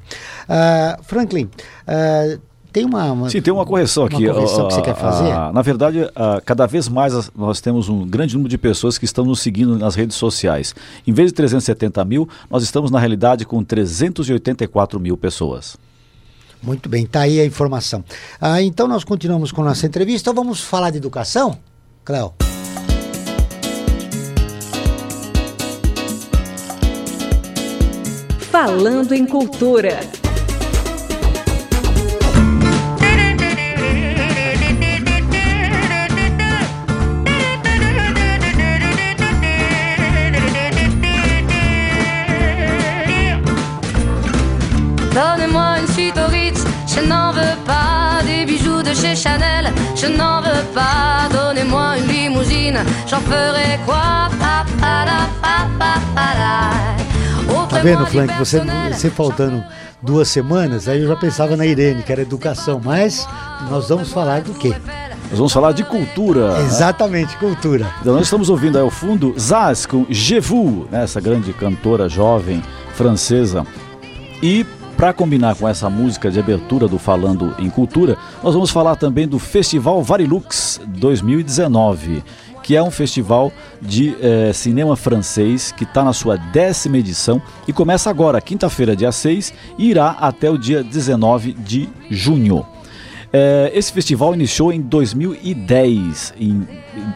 [0.49, 2.41] Uh, Franklin, uh,
[2.77, 4.27] tem uma, uma, Sim, tem uma correção aqui.
[4.27, 5.33] Uma correção que você quer fazer?
[5.51, 5.99] na verdade,
[6.45, 9.95] cada vez mais nós temos um grande número de pessoas que estão nos seguindo nas
[9.95, 10.75] redes sociais.
[11.05, 15.75] Em vez de 370 mil, nós estamos na realidade com 384 mil pessoas.
[16.61, 18.03] Muito bem, tá aí a informação.
[18.39, 20.31] Ah, então nós continuamos com nossa entrevista.
[20.31, 21.57] Vamos falar de educação,
[22.05, 22.33] Cléo?
[28.51, 29.99] Falando em cultura.
[46.97, 51.27] Je n'en veux pas des bijoux de chez Chanel, je n'en veux pas.
[51.31, 54.29] Donnez-moi une limousine, j'en ferai quoi?
[54.39, 57.67] Pa, pa, la, pa, pa, pa, la.
[57.69, 58.33] Tá vendo, Frank?
[58.39, 58.61] Você,
[58.91, 59.63] você faltando
[60.01, 63.27] duas semanas, aí eu já pensava na Irene, que era educação, mas
[63.69, 64.73] nós vamos falar do quê?
[65.29, 66.53] Nós vamos falar de cultura.
[66.53, 66.61] né?
[66.61, 67.85] Exatamente, cultura.
[68.01, 72.07] Então nós estamos ouvindo aí ao fundo Zaz com Je Vous, né, essa grande cantora
[72.07, 72.63] jovem
[72.93, 73.65] francesa.
[74.41, 74.65] E
[74.97, 79.27] para combinar com essa música de abertura do Falando em Cultura, nós vamos falar também
[79.27, 82.23] do Festival Varilux 2019,
[82.63, 87.71] que é um festival de eh, cinema francês que está na sua décima edição e
[87.73, 92.65] começa agora, quinta-feira, dia 6, e irá até o dia 19 de junho.
[93.31, 96.65] É, esse festival iniciou em 2010 em-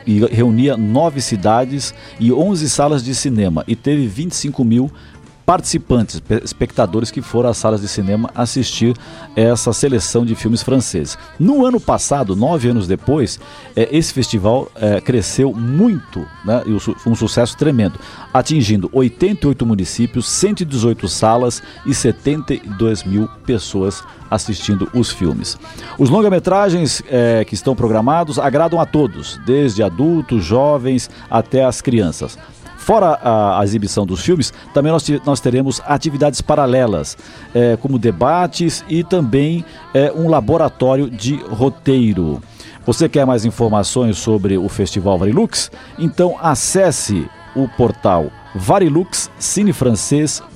[0.06, 4.92] e reunia nove cidades e 11 salas de cinema e teve 25 mil
[5.46, 8.96] participantes, pe- espectadores que foram às salas de cinema assistir
[9.36, 11.18] essa seleção de filmes franceses.
[11.40, 13.40] No ano passado, nove anos depois,
[13.76, 16.64] eh, esse festival eh, cresceu muito, né,
[17.06, 18.00] um sucesso tremendo,
[18.34, 25.58] atingindo 88 municípios, 118 salas e 72 mil pessoas assistindo os filmes.
[26.00, 32.38] Os longa-metragens eh, que estão programados agradam a todos, desde adultos, jovens até as crianças.
[32.82, 37.16] Fora a, a exibição dos filmes, também nós, nós teremos atividades paralelas,
[37.54, 39.64] eh, como debates e também
[39.94, 42.42] eh, um laboratório de roteiro.
[42.84, 45.70] Você quer mais informações sobre o Festival Varilux?
[46.00, 50.51] Então acesse o portal variluxcinefrancês.com,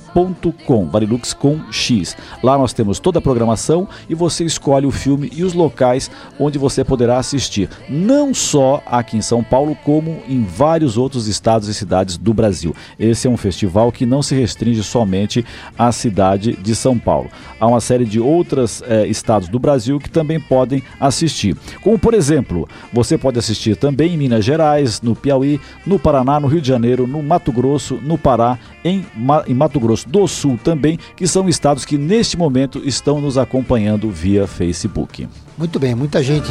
[0.90, 2.16] Varilux com X.
[2.42, 6.58] Lá nós temos toda a programação e você escolhe o filme e os locais onde
[6.58, 11.74] você poderá assistir, não só aqui em São Paulo, como em vários outros estados e
[11.74, 12.74] cidades do Brasil.
[12.98, 15.44] Esse é um festival que não se restringe somente
[15.78, 17.28] à cidade de São Paulo.
[17.60, 21.56] Há uma série de outros estados do Brasil que também podem assistir.
[21.82, 26.46] Como, por exemplo, você pode assistir também em Minas Gerais, no Piauí, no Paraná, no
[26.48, 30.58] Rio de Janeiro, no Mato Grosso, no Pará, em, Ma- em Mato Grosso do Sul
[30.62, 35.28] também, que são estados que neste momento estão nos acompanhando via Facebook.
[35.58, 36.48] Muito bem, muita gente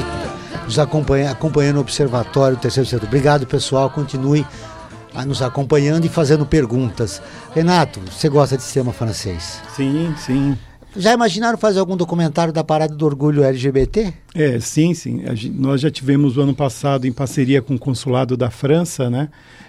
[0.65, 3.07] nos acompanha, acompanhando o Observatório Terceiro Setor.
[3.07, 3.89] Obrigado, pessoal.
[3.89, 4.45] Continue
[5.13, 7.21] a nos acompanhando e fazendo perguntas.
[7.53, 9.61] Renato, você gosta de cinema francês?
[9.75, 10.57] Sim, sim.
[10.97, 14.13] Já imaginaram fazer algum documentário da Parada do Orgulho LGBT?
[14.33, 15.23] É, sim, sim.
[15.27, 19.09] A gen- nós já tivemos o ano passado em parceria com o Consulado da França,
[19.09, 19.27] né?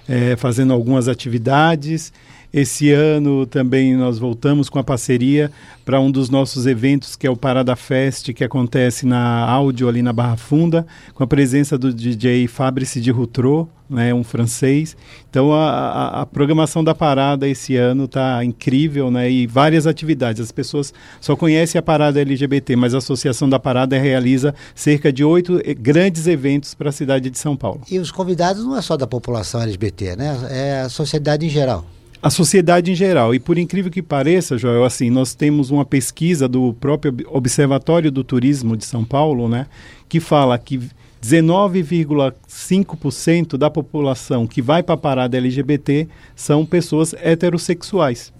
[0.08, 2.12] É, fazendo algumas atividades.
[2.58, 5.52] Esse ano também nós voltamos com a parceria
[5.84, 10.00] para um dos nossos eventos, que é o Parada Fest, que acontece na áudio ali
[10.00, 14.96] na Barra Funda, com a presença do DJ Fabrice de Routreau, né, um francês.
[15.28, 20.40] Então a, a- a programação da parada esse ano está incrível, né, e várias atividades.
[20.40, 25.22] As pessoas só conhecem a parada LGBT, mas a Associação da Parada realiza cerca de
[25.22, 27.82] oito eh, grandes eventos para a cidade de São Paulo.
[27.90, 30.38] E os convidados não é só da população LGBT, né?
[30.50, 31.84] É a sociedade em geral.
[32.22, 33.34] A sociedade em geral.
[33.34, 38.10] E por incrível que pareça, Joel, assim, nós temos uma pesquisa do próprio Ob- Observatório
[38.10, 39.66] do Turismo de São Paulo, né,
[40.08, 40.80] que fala que
[41.22, 48.32] 19,5% da população que vai para a parada LGBT são pessoas heterossexuais.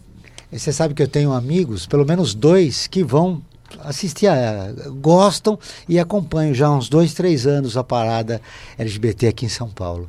[0.53, 3.43] E você sabe que eu tenho amigos, pelo menos dois, que vão
[3.81, 5.59] assistir, a, gostam
[5.89, 8.41] e acompanham já há uns dois, três anos a parada
[8.79, 10.09] LGBT aqui em São Paulo.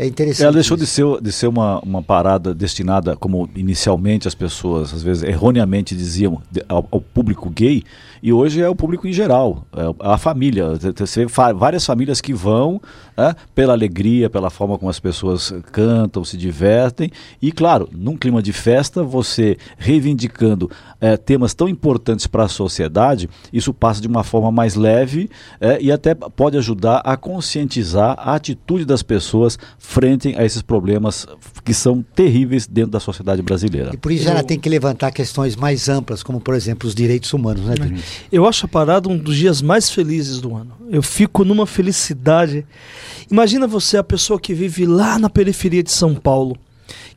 [0.00, 0.44] É interessante.
[0.44, 0.94] Ela deixou de isso.
[0.94, 6.40] ser, de ser uma, uma parada destinada, como inicialmente as pessoas, às vezes erroneamente diziam,
[6.50, 7.84] de- ao, ao público gay,
[8.22, 10.70] e hoje é o público em geral, é a família.
[10.96, 12.80] Você vê várias famílias que vão
[13.16, 18.42] né, pela alegria, pela forma como as pessoas cantam, se divertem, e claro, num clima
[18.42, 24.24] de festa, você reivindicando eh, temas tão importantes para a sociedade, isso passa de uma
[24.24, 25.28] forma mais leve
[25.60, 29.58] eh, e até pode ajudar a conscientizar a atitude das pessoas
[29.90, 31.26] frente a esses problemas
[31.64, 33.90] que são terríveis dentro da sociedade brasileira.
[33.92, 37.32] E por isso ela tem que levantar questões mais amplas, como por exemplo os direitos
[37.32, 38.00] humanos, né, Drini?
[38.30, 40.74] Eu acho a parada um dos dias mais felizes do ano.
[40.88, 42.64] Eu fico numa felicidade.
[43.28, 46.56] Imagina você, a pessoa que vive lá na periferia de São Paulo,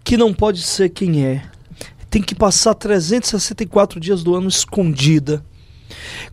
[0.03, 1.43] que não pode ser quem é,
[2.09, 5.45] tem que passar 364 dias do ano escondida,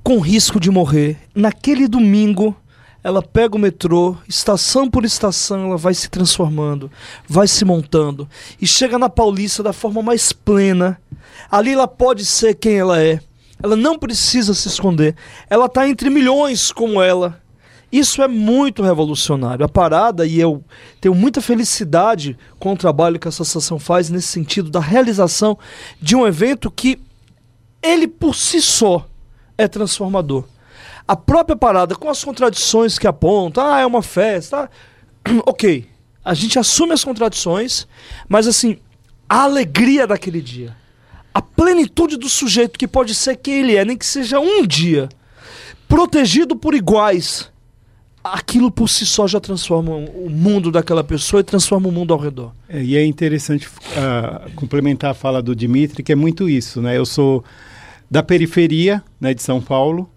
[0.03, 1.19] com risco de morrer.
[1.35, 2.57] Naquele domingo,
[3.03, 6.91] ela pega o metrô, estação por estação, ela vai se transformando,
[7.27, 8.29] vai se montando
[8.61, 11.01] e chega na Paulista da forma mais plena.
[11.51, 13.21] Ali ela pode ser quem ela é.
[13.63, 15.15] Ela não precisa se esconder.
[15.49, 17.41] Ela está entre milhões como ela.
[17.93, 19.65] Isso é muito revolucionário.
[19.65, 20.63] A parada, e eu
[21.01, 25.59] tenho muita felicidade com o trabalho que a associação faz nesse sentido da realização
[26.01, 27.01] de um evento que
[27.83, 29.07] ele por si só
[29.59, 30.45] é transformador.
[31.11, 34.71] A própria parada, com as contradições que aponta, ah, é uma festa,
[35.45, 35.85] ok.
[36.25, 37.85] A gente assume as contradições,
[38.29, 38.79] mas assim,
[39.29, 40.77] a alegria daquele dia,
[41.35, 45.09] a plenitude do sujeito que pode ser quem ele é, nem que seja um dia,
[45.89, 47.51] protegido por iguais,
[48.23, 52.21] aquilo por si só já transforma o mundo daquela pessoa e transforma o mundo ao
[52.21, 52.53] redor.
[52.69, 56.97] É, e é interessante uh, complementar a fala do Dimitri, que é muito isso, né?
[56.97, 57.45] Eu sou
[58.09, 60.09] da periferia, né, de São Paulo,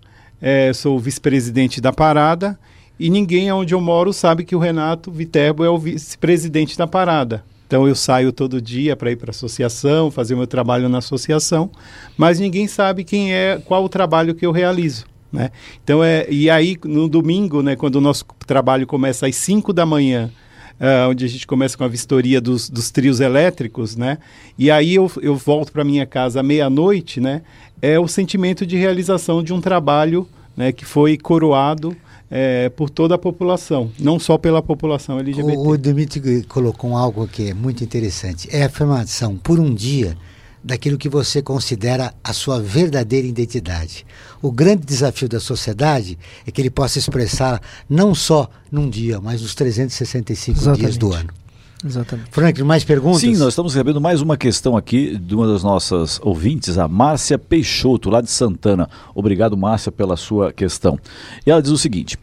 [0.45, 2.59] é, sou vice-presidente da Parada
[2.99, 7.45] e ninguém onde eu moro sabe que o Renato Viterbo é o vice-presidente da Parada.
[7.65, 11.71] Então eu saio todo dia para ir para a associação, fazer meu trabalho na associação,
[12.17, 15.05] mas ninguém sabe quem é, qual o trabalho que eu realizo.
[15.31, 15.49] Né?
[15.81, 19.85] Então é e aí no domingo, né, quando o nosso trabalho começa às 5 da
[19.85, 20.29] manhã,
[20.73, 24.17] uh, onde a gente começa com a vistoria dos, dos trios elétricos, né?
[24.57, 27.41] E aí eu, eu volto para minha casa à meia-noite, né?
[27.85, 30.25] É o sentimento de realização de um trabalho,
[30.55, 31.93] né, que foi coroado
[32.31, 35.57] é, por toda a população, não só pela população LGBT.
[35.57, 38.47] O, o Dimitri colocou algo que é muito interessante.
[38.49, 40.15] É a afirmação por um dia
[40.63, 44.05] daquilo que você considera a sua verdadeira identidade.
[44.41, 46.17] O grande desafio da sociedade
[46.47, 50.79] é que ele possa expressar não só num dia, mas nos 365 Exatamente.
[50.79, 51.42] dias do ano.
[51.85, 52.29] Exatamente.
[52.31, 53.21] Frank, mais perguntas?
[53.21, 57.37] Sim, nós estamos recebendo mais uma questão aqui de uma das nossas ouvintes, a Márcia
[57.37, 58.89] Peixoto, lá de Santana.
[59.13, 60.97] Obrigado, Márcia, pela sua questão.
[61.45, 62.17] E ela diz o seguinte: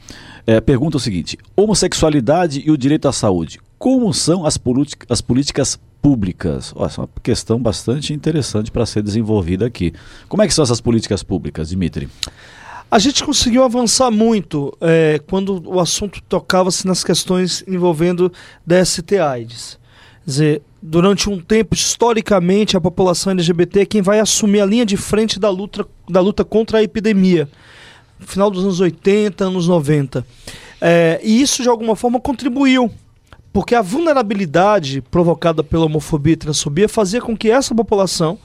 [0.46, 3.60] é, pergunta o seguinte: homossexualidade e o direito à saúde.
[3.78, 4.58] Como são as,
[5.08, 6.74] as políticas públicas?
[6.78, 9.92] Essa é uma questão bastante interessante para ser desenvolvida aqui.
[10.28, 12.08] Como é que são essas políticas públicas, Dimitri?
[12.90, 18.32] A gente conseguiu avançar muito é, quando o assunto tocava-se nas questões envolvendo
[18.66, 19.78] DST AIDS.
[20.24, 24.84] Quer dizer, durante um tempo, historicamente, a população LGBT é quem vai assumir a linha
[24.84, 27.48] de frente da luta, da luta contra a epidemia.
[28.18, 30.26] Final dos anos 80, anos 90.
[30.80, 32.90] É, e isso, de alguma forma, contribuiu
[33.52, 38.38] porque a vulnerabilidade provocada pela homofobia e transfobia fazia com que essa população,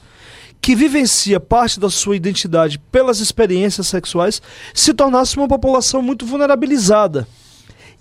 [0.66, 4.42] que vivencia parte da sua identidade pelas experiências sexuais,
[4.74, 7.24] se tornasse uma população muito vulnerabilizada.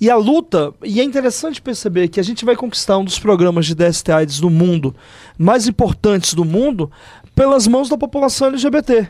[0.02, 3.68] E a luta, e é interessante perceber que a gente vai conquistar um dos programas
[3.68, 4.96] de DST AIDS do mundo,
[5.38, 6.90] mais importantes do mundo,
[7.36, 9.10] pelas mãos da população LGBT.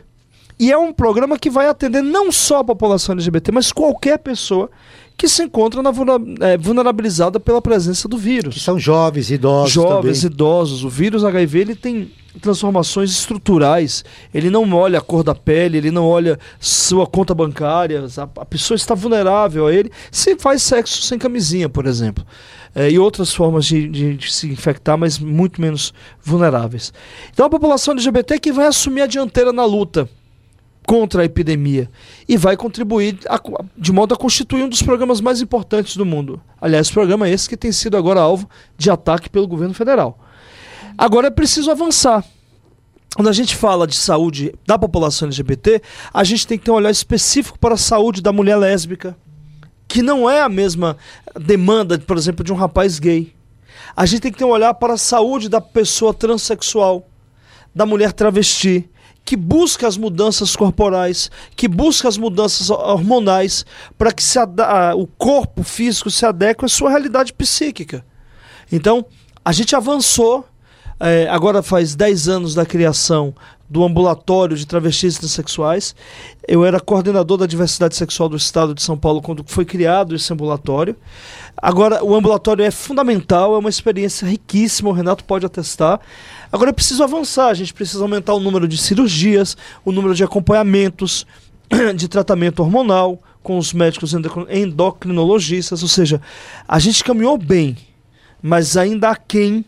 [0.59, 4.69] E é um programa que vai atender não só a população LGBT, mas qualquer pessoa
[5.17, 5.91] que se encontra na
[6.41, 8.55] é, vulnerabilizada pela presença do vírus.
[8.55, 10.33] Que são jovens, idosos Jovens, também.
[10.33, 10.83] idosos.
[10.83, 14.03] O vírus HIV ele tem transformações estruturais.
[14.33, 18.05] Ele não olha a cor da pele, ele não olha sua conta bancária.
[18.17, 22.25] A, a pessoa está vulnerável a ele se faz sexo sem camisinha, por exemplo.
[22.73, 26.93] É, e outras formas de, de, de, se infectar, mas muito menos vulneráveis.
[27.31, 30.09] Então a população LGBT é que vai assumir a dianteira na luta
[30.85, 31.89] contra a epidemia
[32.27, 33.39] e vai contribuir a,
[33.77, 36.39] de modo a constituir um dos programas mais importantes do mundo.
[36.61, 40.19] Aliás, programa esse que tem sido agora alvo de ataque pelo governo federal.
[40.97, 42.23] Agora é preciso avançar.
[43.15, 45.81] Quando a gente fala de saúde da população LGBT,
[46.13, 49.17] a gente tem que ter um olhar específico para a saúde da mulher lésbica,
[49.87, 50.97] que não é a mesma
[51.39, 53.33] demanda, por exemplo, de um rapaz gay.
[53.95, 57.07] A gente tem que ter um olhar para a saúde da pessoa transexual,
[57.73, 58.89] da mulher travesti,
[59.23, 63.65] que busca as mudanças corporais, que busca as mudanças hormonais,
[63.97, 64.23] para que
[64.97, 68.05] o corpo físico se adeque à sua realidade psíquica.
[68.71, 69.05] Então,
[69.43, 70.45] a gente avançou,
[70.99, 73.33] é, agora faz 10 anos da criação
[73.69, 75.95] do ambulatório de travestis transexuais.
[76.47, 80.31] Eu era coordenador da diversidade sexual do estado de São Paulo quando foi criado esse
[80.31, 80.95] ambulatório.
[81.57, 85.99] Agora, o ambulatório é fundamental, é uma experiência riquíssima, o Renato pode atestar.
[86.51, 90.23] Agora é preciso avançar, a gente precisa aumentar o número de cirurgias, o número de
[90.23, 91.25] acompanhamentos
[91.95, 94.13] de tratamento hormonal com os médicos
[94.49, 96.19] endocrinologistas, ou seja,
[96.67, 97.77] a gente caminhou bem,
[98.41, 99.63] mas ainda há quem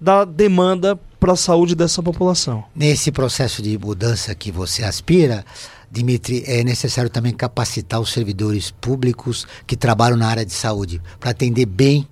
[0.00, 2.64] da demanda para a saúde dessa população.
[2.74, 5.44] Nesse processo de mudança que você aspira,
[5.90, 11.30] Dimitri, é necessário também capacitar os servidores públicos que trabalham na área de saúde para
[11.30, 12.08] atender bem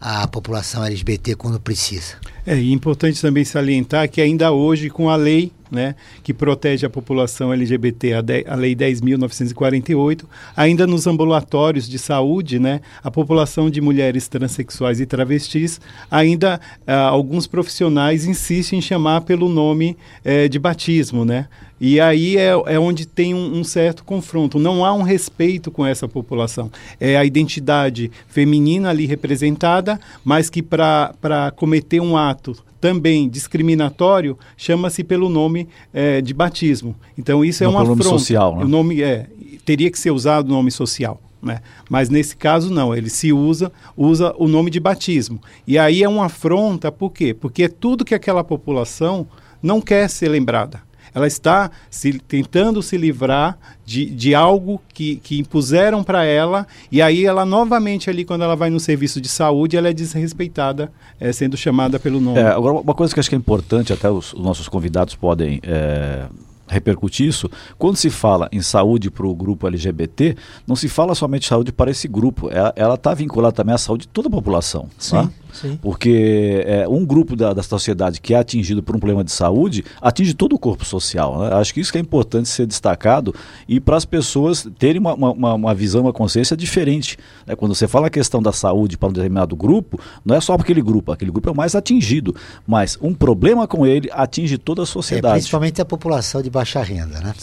[0.00, 2.14] a população LGBT quando precisa.
[2.50, 6.90] É e importante também salientar que ainda hoje, com a lei né, que protege a
[6.90, 10.24] população LGBT, a, de, a Lei 10.948,
[10.56, 15.80] ainda nos ambulatórios de saúde, né, a população de mulheres transexuais e travestis,
[16.10, 21.46] ainda ah, alguns profissionais insistem em chamar pelo nome eh, de batismo, né?
[21.80, 24.58] E aí é, é onde tem um, um, certo confronto.
[24.58, 26.70] Não há um respeito com essa população.
[27.00, 32.39] É a identidade feminina ali representada, mas que para cometer um ato
[32.80, 36.94] também discriminatório, chama-se pelo nome é, de batismo.
[37.16, 38.04] Então isso é uma afronta.
[38.04, 38.64] nome social, né?
[38.64, 39.26] O nome é
[39.64, 41.20] teria que ser usado o nome social.
[41.42, 41.62] Né?
[41.88, 45.40] Mas nesse caso não, ele se usa usa o nome de batismo.
[45.66, 47.32] E aí é uma afronta, por quê?
[47.32, 49.26] Porque é tudo que aquela população
[49.62, 50.82] não quer ser lembrada.
[51.14, 57.02] Ela está se, tentando se livrar de, de algo que, que impuseram para ela, e
[57.02, 61.32] aí ela novamente ali, quando ela vai no serviço de saúde, ela é desrespeitada, é,
[61.32, 62.38] sendo chamada pelo nome.
[62.38, 65.14] É, agora, uma coisa que eu acho que é importante, até os, os nossos convidados
[65.14, 66.26] podem é,
[66.70, 70.36] repercutir isso, quando se fala em saúde para o grupo LGBT,
[70.66, 74.08] não se fala somente saúde para esse grupo, ela está vinculada também à saúde de
[74.08, 74.88] toda a população.
[74.96, 75.16] Sim.
[75.16, 75.30] Tá?
[75.52, 75.78] Sim.
[75.80, 79.84] Porque é, um grupo da, da sociedade que é atingido por um problema de saúde
[80.00, 81.38] atinge todo o corpo social.
[81.40, 81.54] Né?
[81.54, 83.34] Acho que isso que é importante ser destacado
[83.68, 87.18] e para as pessoas terem uma, uma, uma, visão, uma consciência diferente.
[87.46, 87.54] Né?
[87.54, 90.64] Quando você fala a questão da saúde para um determinado grupo, não é só para
[90.64, 92.34] aquele grupo, aquele grupo é o mais atingido,
[92.66, 95.34] mas um problema com ele atinge toda a sociedade.
[95.34, 97.20] É, principalmente a população de baixa renda.
[97.20, 97.34] Né?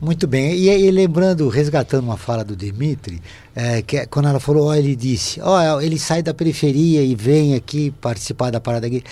[0.00, 0.54] Muito bem.
[0.54, 3.20] E, e lembrando, resgatando uma fala do Dimitri,
[3.60, 7.16] é, que, é, quando ela falou, ó, ele disse, ó, ele sai da periferia e
[7.16, 9.02] vem aqui participar da parada aqui.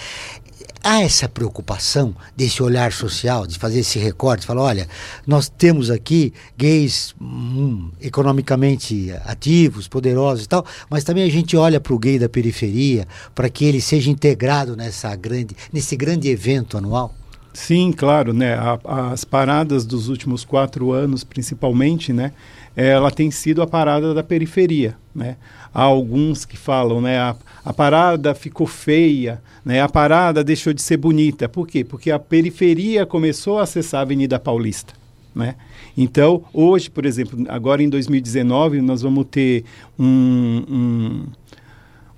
[0.85, 4.89] Há essa preocupação desse olhar social, de fazer esse recorte, falar, olha,
[5.27, 11.81] nós temos aqui gays hum, economicamente ativos, poderosos e tal, mas também a gente olha
[11.81, 16.79] para o gay da periferia para que ele seja integrado nessa grande, nesse grande evento
[16.79, 17.13] anual.
[17.53, 18.55] Sim, claro, né?
[18.55, 22.31] A, as paradas dos últimos quatro anos, principalmente, né?
[22.77, 24.97] Ela tem sido a parada da periferia.
[25.15, 25.37] Né?
[25.73, 30.83] Há alguns que falam, né, a, a parada ficou feia, né, a parada deixou de
[30.83, 31.49] ser bonita.
[31.49, 31.83] Por quê?
[31.83, 34.93] Porque a periferia começou a acessar a Avenida Paulista.
[35.35, 35.55] Né?
[35.97, 39.65] Então, hoje, por exemplo, agora em 2019, nós vamos ter
[39.99, 41.27] um, um,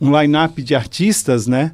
[0.00, 1.72] um line-up de artistas, né?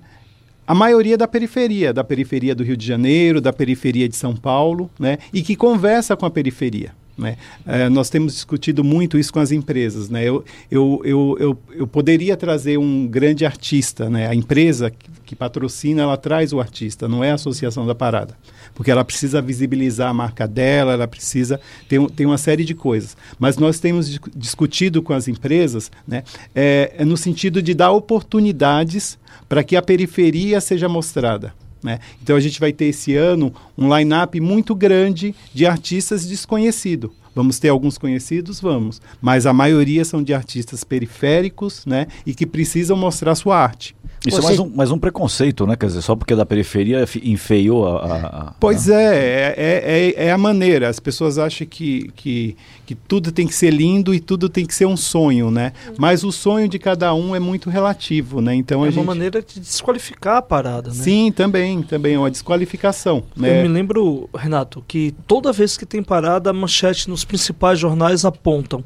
[0.66, 4.90] a maioria da periferia, da periferia do Rio de Janeiro, da periferia de São Paulo,
[4.98, 5.18] né?
[5.32, 6.92] e que conversa com a periferia.
[7.16, 7.36] Né?
[7.66, 10.08] É, nós temos discutido muito isso com as empresas.
[10.08, 10.24] Né?
[10.24, 14.26] Eu, eu, eu, eu, eu poderia trazer um grande artista, né?
[14.26, 18.36] a empresa que, que, patrocina, ela traz o artista, não é a associação da parada.
[18.74, 21.60] Porque ela precisa visibilizar a marca dela, ela precisa.
[21.88, 23.16] Tem, tem uma série de coisas.
[23.38, 26.24] Mas nós temos discutido com as empresas né?
[26.54, 29.16] é, é no sentido de dar oportunidades
[29.48, 31.52] para que a periferia seja mostrada.
[31.84, 32.00] Né?
[32.22, 37.10] Então a gente vai ter esse ano um line-up muito grande de artistas desconhecidos.
[37.34, 38.60] Vamos ter alguns conhecidos?
[38.60, 39.00] Vamos.
[39.20, 42.06] Mas a maioria são de artistas periféricos né?
[42.24, 43.94] e que precisam mostrar sua arte.
[44.26, 44.46] Isso Você...
[44.46, 45.76] é mais um, mais um preconceito, né?
[45.76, 48.06] Quer dizer, só porque é da periferia enfeiou a.
[48.06, 48.94] a, a pois a...
[48.94, 50.88] É, é, é, é, a maneira.
[50.88, 52.56] As pessoas acham que, que,
[52.86, 55.72] que tudo tem que ser lindo e tudo tem que ser um sonho, né?
[55.88, 55.94] Uhum.
[55.98, 58.54] Mas o sonho de cada um é muito relativo, né?
[58.54, 59.00] Então é a gente...
[59.00, 60.94] uma maneira de desqualificar a parada, né?
[60.94, 63.24] Sim, também, também é uma desqualificação.
[63.36, 63.58] Né?
[63.58, 68.24] Eu me lembro, Renato, que toda vez que tem parada, a manchete nos principais jornais
[68.24, 68.84] apontam.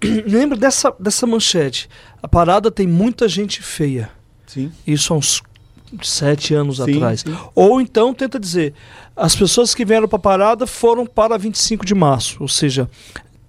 [0.26, 1.88] Lembra dessa, dessa manchete?
[2.22, 4.10] A parada tem muita gente feia.
[4.46, 4.72] Sim.
[4.86, 5.42] Isso há uns
[6.02, 7.20] sete anos sim, atrás.
[7.20, 7.36] Sim.
[7.54, 8.74] Ou então tenta dizer,
[9.16, 12.88] as pessoas que vieram para a parada foram para 25 de março, ou seja,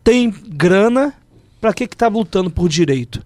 [0.03, 1.13] tem grana,
[1.59, 3.23] para que que tá lutando por direito?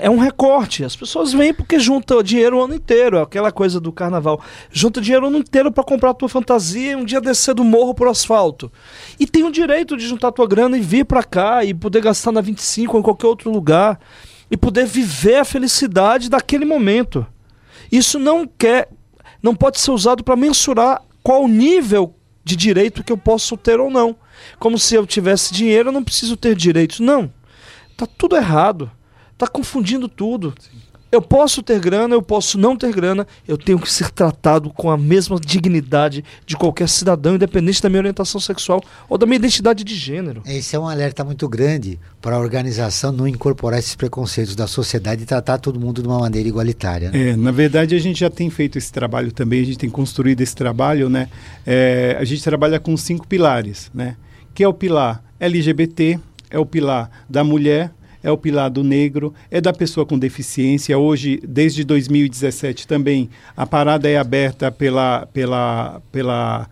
[0.00, 0.84] É um recorte.
[0.84, 3.16] As pessoas vêm porque juntam dinheiro o ano inteiro.
[3.16, 4.40] É aquela coisa do carnaval.
[4.70, 7.64] Junta dinheiro o ano inteiro para comprar a tua fantasia e um dia descer do
[7.64, 8.70] morro pro asfalto.
[9.18, 12.02] E tem o direito de juntar a tua grana e vir para cá e poder
[12.02, 13.98] gastar na 25 ou em qualquer outro lugar
[14.50, 17.26] e poder viver a felicidade daquele momento.
[17.90, 18.88] Isso não quer,
[19.42, 22.14] não pode ser usado para mensurar qual nível
[22.44, 24.16] de direito que eu posso ter ou não.
[24.58, 27.00] Como se eu tivesse dinheiro, eu não preciso ter direitos.
[27.00, 27.32] Não.
[27.96, 28.90] Tá tudo errado.
[29.36, 30.54] Tá confundindo tudo.
[30.58, 30.92] Sim.
[31.12, 34.90] Eu posso ter grana, eu posso não ter grana, eu tenho que ser tratado com
[34.90, 39.84] a mesma dignidade de qualquer cidadão, independente da minha orientação sexual ou da minha identidade
[39.84, 40.42] de gênero.
[40.46, 45.24] Esse é um alerta muito grande para a organização não incorporar esses preconceitos da sociedade
[45.24, 47.10] e tratar todo mundo de uma maneira igualitária.
[47.10, 47.28] Né?
[47.28, 50.40] É, na verdade, a gente já tem feito esse trabalho também, a gente tem construído
[50.40, 51.28] esse trabalho, né?
[51.66, 54.16] É, a gente trabalha com cinco pilares, né?
[54.54, 56.18] Que é o pilar LGBT,
[56.48, 57.92] é o pilar da mulher,
[58.22, 60.96] é o pilar do negro, é da pessoa com deficiência.
[60.96, 66.68] Hoje, desde 2017 também, a parada é aberta pela, pela, pela,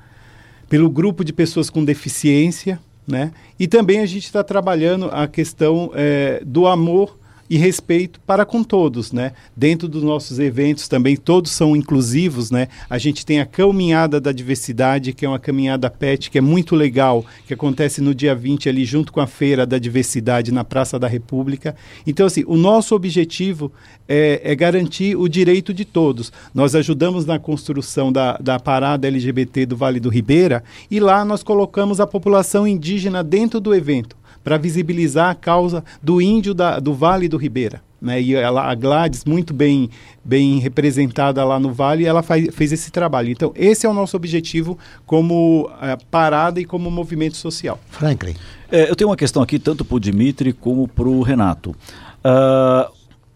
[0.69, 3.33] pelo grupo de pessoas com deficiência, né?
[3.59, 7.19] E também a gente está trabalhando a questão é, do amor
[7.51, 9.33] e respeito para com todos, né?
[9.57, 12.69] Dentro dos nossos eventos também todos são inclusivos, né?
[12.89, 16.77] A gente tem a caminhada da diversidade, que é uma caminhada PET, que é muito
[16.77, 20.97] legal, que acontece no dia 20 ali junto com a feira da diversidade na Praça
[20.97, 21.75] da República.
[22.07, 23.73] Então assim, o nosso objetivo
[24.09, 26.33] é, é garantir o direito de todos.
[26.55, 31.43] Nós ajudamos na construção da, da parada LGBT do Vale do Ribeira e lá nós
[31.43, 36.95] colocamos a população indígena dentro do evento para visibilizar a causa do índio da, do
[36.95, 37.83] Vale do Ribeira.
[38.01, 38.21] né?
[38.21, 39.91] E ela, a Gladys, muito bem,
[40.25, 43.31] bem representada lá no Vale, ela faz, fez esse trabalho.
[43.31, 47.79] Então, esse é o nosso objetivo como eh, parada e como movimento social.
[47.91, 48.35] Franklin.
[48.71, 51.75] É, eu tenho uma questão aqui, tanto para o Dimitri como para o Renato.
[52.23, 52.91] Ah,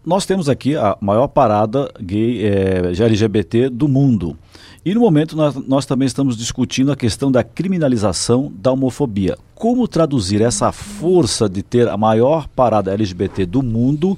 [0.05, 4.37] nós temos aqui a maior parada gay é, de LGBT do mundo.
[4.85, 9.35] E no momento nós, nós também estamos discutindo a questão da criminalização da homofobia.
[9.55, 14.15] Como traduzir essa força de ter a maior parada LGBT do mundo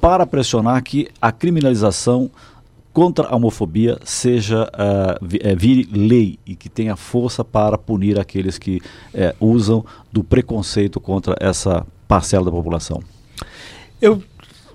[0.00, 2.28] para pressionar que a criminalização
[2.92, 8.58] contra a homofobia seja uh, vi, vire lei e que tenha força para punir aqueles
[8.58, 8.80] que
[9.14, 13.00] é, usam do preconceito contra essa parcela da população.
[14.02, 14.20] Eu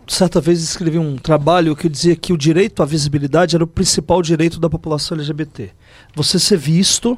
[0.08, 4.22] certa vez escrevi um trabalho que dizia que o direito à visibilidade era o principal
[4.22, 5.72] direito da população LGBT.
[6.16, 7.18] Você ser visto,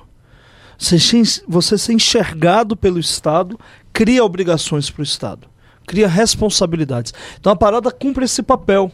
[1.48, 3.60] você ser enxergado pelo Estado,
[3.92, 5.48] cria obrigações para o Estado,
[5.88, 7.14] cria responsabilidades.
[7.40, 8.92] Então a parada cumpre esse papel.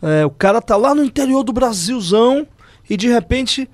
[0.00, 2.46] É, o cara tá lá no interior do Brasilzão
[2.88, 3.68] e de repente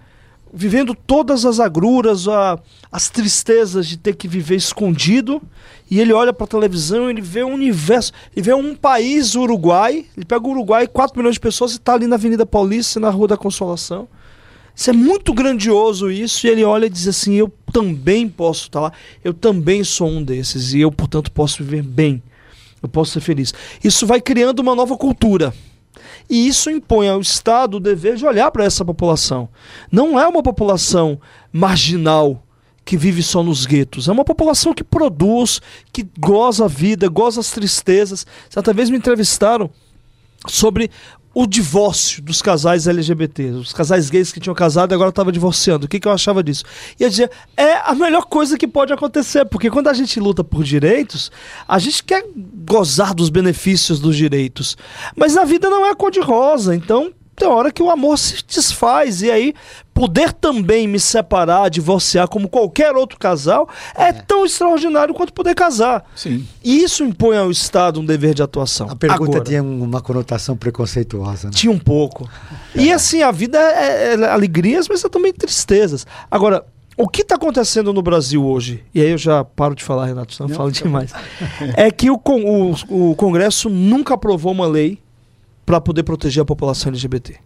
[0.54, 2.58] vivendo todas as agruras, a,
[2.90, 5.42] as tristezas de ter que viver escondido,
[5.90, 9.42] e ele olha para a televisão, ele vê um universo, ele vê um país, o
[9.42, 13.00] Uruguai, ele pega o Uruguai, 4 milhões de pessoas e está ali na Avenida Paulista,
[13.00, 14.08] na Rua da Consolação.
[14.74, 18.80] Isso é muito grandioso isso, e ele olha e diz assim: eu também posso estar
[18.80, 18.92] tá lá,
[19.24, 22.22] eu também sou um desses, e eu, portanto, posso viver bem,
[22.80, 23.52] eu posso ser feliz.
[23.82, 25.52] Isso vai criando uma nova cultura.
[26.28, 29.48] E isso impõe ao Estado o dever de olhar para essa população.
[29.90, 31.20] Não é uma população
[31.52, 32.42] marginal
[32.84, 34.08] que vive só nos guetos.
[34.08, 35.60] É uma população que produz,
[35.92, 38.26] que goza a vida, goza as tristezas.
[38.50, 39.70] Certa vez me entrevistaram
[40.46, 40.90] sobre
[41.34, 45.86] o divórcio dos casais LGBT, os casais gays que tinham casado e agora estavam divorciando.
[45.86, 46.64] O que, que eu achava disso?
[46.98, 50.44] E eu dizia, é a melhor coisa que pode acontecer, porque quando a gente luta
[50.44, 51.32] por direitos,
[51.66, 52.24] a gente quer
[52.64, 54.76] gozar dos benefícios dos direitos.
[55.16, 59.30] Mas a vida não é cor-de-rosa, então tem hora que o amor se desfaz e
[59.30, 59.54] aí
[59.94, 65.54] poder também me separar, divorciar como qualquer outro casal é, é, tão extraordinário quanto poder
[65.54, 66.04] casar.
[66.16, 66.46] Sim.
[66.62, 68.90] E isso impõe ao Estado um dever de atuação.
[68.90, 71.46] A pergunta Agora, tinha uma conotação preconceituosa.
[71.46, 71.52] Né?
[71.54, 72.28] Tinha um pouco.
[72.74, 76.04] E assim, a vida é, é alegrias, mas é também tristezas.
[76.28, 76.64] Agora,
[76.96, 80.34] o que está acontecendo no Brasil hoje, e aí eu já paro de falar, Renato,
[80.34, 81.12] senão eu falo demais,
[81.76, 84.98] é que o, o, o Congresso nunca aprovou uma lei
[85.64, 87.36] para poder proteger a população LGBT.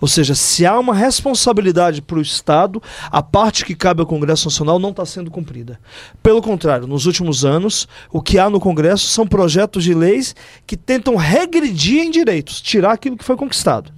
[0.00, 4.46] Ou seja, se há uma responsabilidade para o Estado, a parte que cabe ao Congresso
[4.46, 5.80] Nacional não está sendo cumprida.
[6.22, 10.34] Pelo contrário, nos últimos anos, o que há no Congresso são projetos de leis
[10.66, 13.92] que tentam regredir em direitos, tirar aquilo que foi conquistado.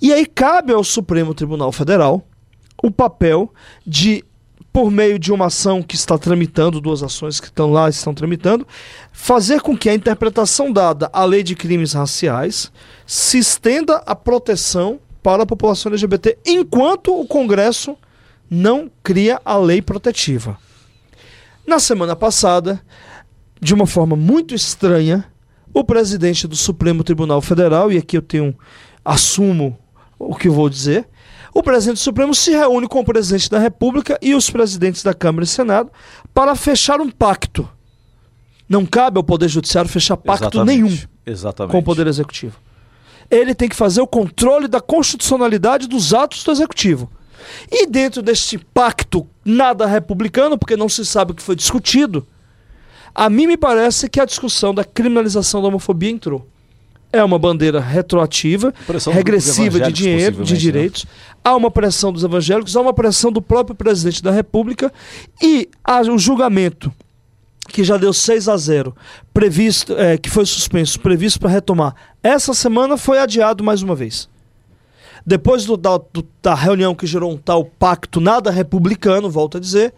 [0.00, 2.24] E aí cabe ao Supremo Tribunal Federal
[2.82, 3.52] o papel
[3.86, 4.24] de
[4.72, 8.64] por meio de uma ação que está tramitando, duas ações que estão lá, estão tramitando,
[9.10, 12.70] fazer com que a interpretação dada à lei de crimes raciais
[13.08, 17.96] se estenda a proteção para a população LGBT, enquanto o Congresso
[18.50, 20.58] não cria a lei protetiva.
[21.66, 22.78] Na semana passada,
[23.58, 25.24] de uma forma muito estranha,
[25.72, 28.54] o presidente do Supremo Tribunal Federal, e aqui eu tenho
[29.02, 29.78] assumo
[30.18, 31.08] o que eu vou dizer,
[31.54, 35.14] o presidente do Supremo se reúne com o presidente da República e os presidentes da
[35.14, 35.90] Câmara e Senado
[36.34, 37.66] para fechar um pacto.
[38.68, 40.82] Não cabe ao Poder Judiciário fechar pacto Exatamente.
[40.82, 41.72] nenhum Exatamente.
[41.72, 42.67] com o Poder Executivo.
[43.30, 47.10] Ele tem que fazer o controle da constitucionalidade dos atos do Executivo.
[47.70, 52.26] E dentro deste pacto nada republicano, porque não se sabe o que foi discutido,
[53.14, 56.46] a mim me parece que a discussão da criminalização da homofobia entrou
[57.12, 58.72] é uma bandeira retroativa,
[59.10, 60.58] regressiva de dinheiro, de né?
[60.58, 61.04] direitos.
[61.04, 61.10] Né?
[61.42, 64.92] Há uma pressão dos evangélicos, há uma pressão do próprio presidente da República
[65.42, 66.92] e há o julgamento
[67.68, 68.94] que já deu 6 a 0,
[69.32, 71.94] previsto, é, que foi suspenso, previsto para retomar.
[72.22, 74.28] Essa semana foi adiado mais uma vez.
[75.24, 79.60] Depois do, da, do, da, reunião que gerou um tal pacto nada republicano, volto a
[79.60, 79.92] dizer,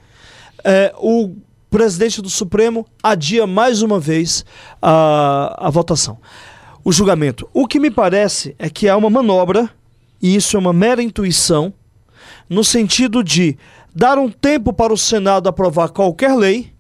[0.64, 1.35] é, o
[1.71, 4.45] presidente do Supremo adia mais uma vez
[4.83, 6.18] a, a votação
[6.85, 7.49] o julgamento.
[7.53, 9.71] O que me parece é que há uma manobra,
[10.21, 11.73] e isso é uma mera intuição,
[12.49, 13.57] no sentido de
[13.95, 16.73] dar um tempo para o Senado aprovar qualquer lei,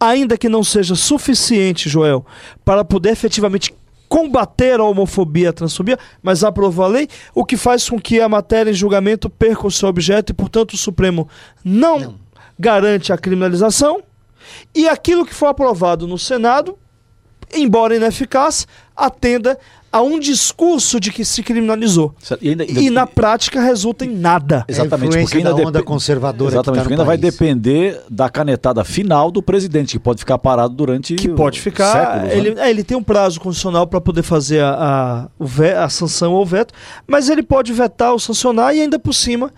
[0.00, 2.24] ainda que não seja suficiente, Joel,
[2.64, 3.74] para poder efetivamente
[4.08, 8.20] combater a homofobia e a transfobia, mas aprovar a lei, o que faz com que
[8.20, 11.28] a matéria em julgamento perca o seu objeto e, portanto, o Supremo
[11.62, 12.14] não, não.
[12.58, 14.02] garante a criminalização.
[14.74, 16.76] E aquilo que for aprovado no Senado
[17.54, 19.58] embora ineficaz, atenda
[19.92, 22.14] a um discurso de que se criminalizou.
[22.40, 24.64] E, ainda- E na prática resulta em nada.
[24.68, 27.32] Exatamente, influência porque ainda da onda conservadora que Exatamente, tá no porque ainda vai país.
[27.34, 31.92] depender da canetada final do presidente, que pode ficar parado durante que pode ficar.
[31.92, 32.36] séculos, né?
[32.38, 36.46] ele, é, ele tem um prazo constitucional para poder fazer a, a, a sanção ou
[36.46, 36.72] veto,
[37.06, 39.52] mas ele pode vetar ou sancionar e ainda por cima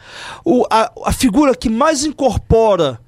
[0.45, 2.99] o, a, a figura que mais incorpora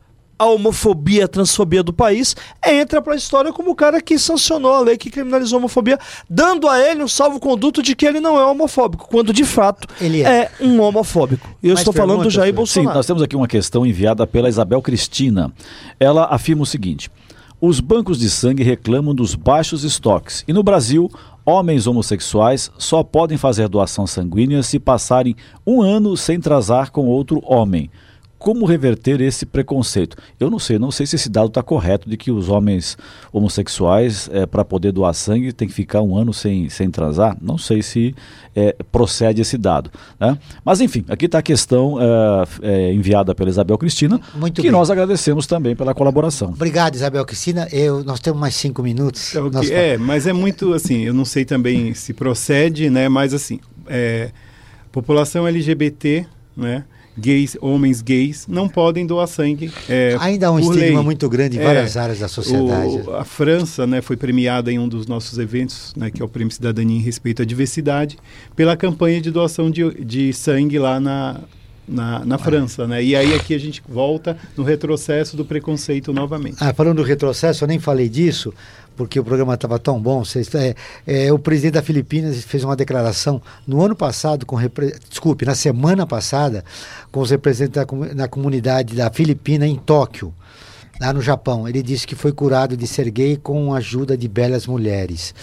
[0.44, 2.36] a homofobia, a transfobia do país
[2.66, 5.98] entra para a história como o cara que sancionou a lei que criminalizou a homofobia,
[6.28, 10.22] dando a ele um salvo-conduto de que ele não é homofóbico, quando de fato Ele
[10.22, 10.50] é.
[10.60, 11.48] um homofóbico.
[11.62, 12.68] E eu Mais estou falando do Jair Fred?
[12.68, 12.96] Sim, Bolsonaro.
[12.96, 15.52] nós temos aqui uma questão enviada pela Isabel Cristina.
[15.98, 17.10] Ela afirma o seguinte:
[17.60, 21.10] os bancos de sangue reclamam dos baixos estoques e no Brasil,
[21.46, 25.34] homens homossexuais só podem fazer doação sanguínea se passarem
[25.66, 27.90] um ano sem transar com outro homem.
[28.44, 30.18] Como reverter esse preconceito?
[30.38, 32.94] Eu não sei, não sei se esse dado está correto de que os homens
[33.32, 37.36] homossexuais, para poder doar sangue, tem que ficar um ano sem, sem transar.
[37.40, 38.14] Não sei se
[38.54, 39.90] eh, procede esse dado.
[40.20, 40.36] né?
[40.62, 44.70] Mas enfim, aqui está a questão eh, eh, enviada pela Isabel Cristina, Muito que bem.
[44.70, 46.50] nós agradecemos também pela colaboração.
[46.50, 47.66] Obrigado, Isabel Cristina.
[47.72, 49.34] Eu, nós temos mais cinco minutos.
[49.34, 53.08] É, Nós- é, mas é muito assim, eu não sei também se procede, né?
[53.08, 54.30] Mas assim, é,
[54.92, 56.26] população LGBT,
[56.56, 56.84] né?
[57.16, 59.70] Gays, homens gays, não podem doar sangue.
[59.88, 60.96] é, Ainda há um estigma lei.
[60.96, 63.02] muito grande em É, várias áreas da sociedade.
[63.06, 66.28] o- a França né, foi premiada em um dos nossos eventos, né, que é o
[66.28, 68.18] Prêmio Cidadania em Respeito à Diversidade,
[68.56, 71.40] pela campanha de doação de, de sangue lá na,
[71.86, 72.86] na, na França.
[72.86, 73.04] Né?
[73.04, 76.56] E aí aqui a gente volta no retrocesso do preconceito novamente.
[76.60, 78.52] Ah, falando do retrocesso, eu nem falei disso,
[78.96, 80.24] porque o programa estava tão bom.
[80.24, 80.74] Vocês, é,
[81.06, 85.54] é, o presidente da Filipinas fez uma declaração no ano passado, com repre- desculpe, na
[85.54, 86.64] semana passada,
[87.10, 90.32] com os representantes da, na comunidade da Filipina em Tóquio,
[91.00, 91.68] lá no Japão.
[91.68, 95.34] Ele disse que foi curado de ser gay com a ajuda de belas mulheres.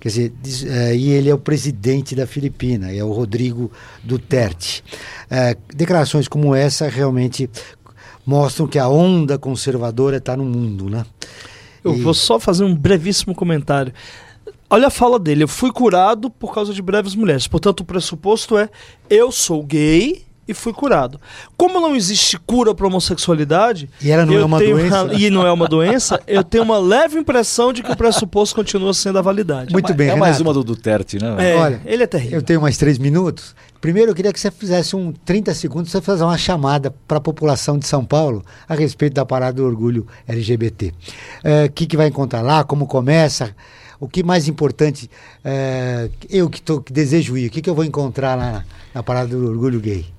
[0.00, 3.70] Quer dizer, diz- é, e ele é o presidente da Filipina, é o Rodrigo
[4.02, 4.82] Duterte.
[5.30, 7.48] É, declarações como essa realmente
[8.26, 11.04] mostram que a onda conservadora está no mundo, né?
[11.84, 13.92] Eu E- vou só fazer um brevíssimo comentário.
[14.70, 15.44] Olha a fala dele.
[15.44, 17.46] Eu fui curado por causa de breves mulheres.
[17.46, 18.68] Portanto, o pressuposto é:
[19.10, 21.20] eu sou gay e fui curado.
[21.56, 23.88] Como não existe cura para homossexualidade.
[24.02, 25.10] E ela não é uma tenho doença?
[25.14, 28.92] E não é uma doença, eu tenho uma leve impressão de que o pressuposto continua
[28.92, 29.72] sendo a validade.
[29.72, 30.42] Muito bem, é mais Renato.
[30.42, 31.52] uma do Duterte, né?
[31.52, 32.38] É, Olha, ele é terrível.
[32.38, 33.54] Eu tenho mais três minutos.
[33.84, 37.20] Primeiro, eu queria que você fizesse um 30 segundos, você fazer uma chamada para a
[37.20, 40.90] população de São Paulo a respeito da parada do orgulho LGBT.
[41.68, 42.64] O que, que vai encontrar lá?
[42.64, 43.54] Como começa?
[44.00, 45.10] O que mais importante?
[45.44, 48.64] é, eu que, tô, que desejo ir, o que, que eu vou encontrar lá na,
[48.94, 50.13] na parada do orgulho gay?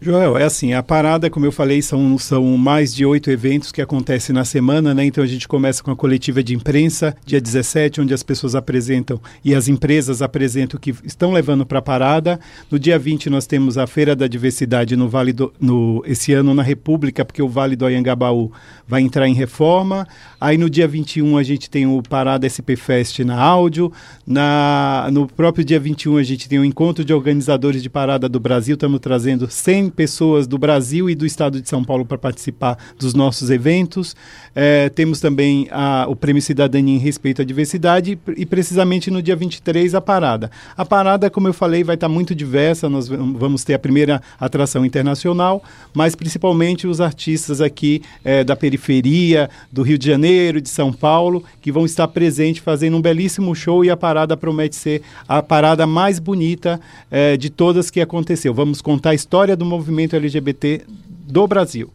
[0.00, 3.82] Joel, é assim, a parada, como eu falei, são, são mais de oito eventos que
[3.82, 5.04] acontecem na semana, né?
[5.04, 9.20] Então a gente começa com a coletiva de imprensa, dia 17, onde as pessoas apresentam
[9.44, 12.38] e as empresas apresentam o que estão levando para a parada.
[12.70, 16.54] No dia 20 nós temos a Feira da Diversidade no Vale do, no, esse ano
[16.54, 18.52] na República, porque o Vale do Anhangabaú
[18.86, 20.06] vai entrar em reforma.
[20.40, 23.92] Aí no dia 21 a gente tem o Parada SP Fest na áudio.
[24.24, 28.38] Na, no próprio dia 21 a gente tem o encontro de organizadores de parada do
[28.38, 28.74] Brasil.
[28.74, 33.14] Estamos trazendo 100 pessoas do Brasil e do estado de São Paulo para participar dos
[33.14, 34.14] nossos eventos.
[34.54, 39.22] Eh, temos também a- o Prêmio Cidadania em Respeito à Diversidade e, pre- precisamente no
[39.22, 40.50] dia 23 a parada.
[40.76, 42.88] A parada, como eu falei, vai estar muito diversa.
[42.88, 45.62] Nós vam- vamos ter a primeira atração internacional,
[45.94, 51.44] mas principalmente os artistas aqui eh, da periferia, do Rio de Janeiro, de São Paulo,
[51.60, 55.86] que vão estar presentes fazendo um belíssimo show e a parada promete ser a parada
[55.86, 56.80] mais bonita
[57.10, 58.52] eh, de todas que aconteceu.
[58.54, 60.82] Vamos contar a história do movimento LGBT
[61.26, 61.90] do Brasil.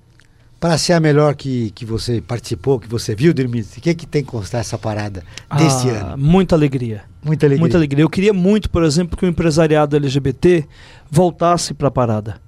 [0.59, 4.05] Para ser a melhor que, que você participou, que você viu, Dirmitri, o que, que
[4.07, 5.21] tem que constar essa parada
[5.57, 6.17] deste Ah, ano?
[6.23, 7.03] Muita alegria.
[7.21, 7.59] Muita alegria.
[7.59, 8.03] Muita alegria.
[8.03, 10.65] Eu queria muito, por exemplo, que o empresariado LGBT
[11.11, 12.41] voltasse para a parada,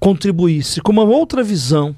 [0.00, 1.94] contribuísse com uma outra visão.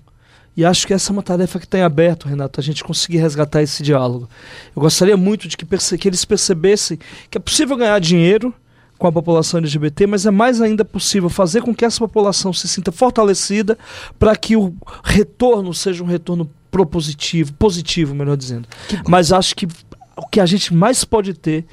[0.55, 3.63] E acho que essa é uma tarefa que tem aberto, Renato, a gente conseguir resgatar
[3.63, 4.29] esse diálogo.
[4.77, 6.99] Eu gostaria muito de que, perce- que eles percebessem
[7.31, 8.53] que é possível ganhar dinheiro
[9.03, 12.69] com a população LGBT, mas é mais ainda possível fazer com que essa população se
[12.69, 13.77] sinta fortalecida
[14.17, 14.73] para que o
[15.03, 18.69] retorno seja um retorno propositivo, positivo, melhor dizendo.
[19.09, 19.67] Mas acho que
[20.17, 21.65] o que a gente mais pode ter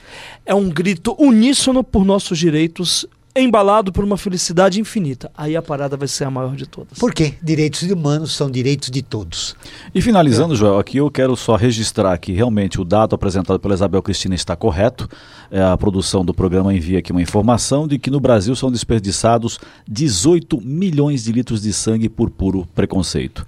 [0.43, 3.05] é um grito uníssono por nossos direitos,
[3.36, 5.32] embalado por uma felicidade infinita.
[5.38, 6.97] Aí a parada vai ser a maior de todas.
[6.97, 7.34] Por quê?
[7.41, 9.55] Direitos humanos são direitos de todos.
[9.93, 14.01] E finalizando, Joel, aqui eu quero só registrar que realmente o dado apresentado pela Isabel
[14.01, 15.07] Cristina está correto.
[15.51, 19.59] É, a produção do programa envia aqui uma informação de que no Brasil são desperdiçados
[19.88, 23.45] 18 milhões de litros de sangue por puro preconceito.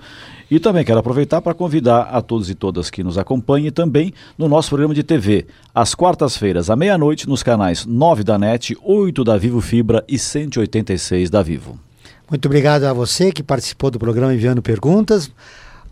[0.51, 4.49] E também quero aproveitar para convidar a todos e todas que nos acompanhem também no
[4.49, 9.37] nosso programa de TV, às quartas-feiras, à meia-noite, nos canais 9 da NET, 8 da
[9.37, 11.79] Vivo Fibra e 186 da Vivo.
[12.29, 15.31] Muito obrigado a você que participou do programa enviando perguntas.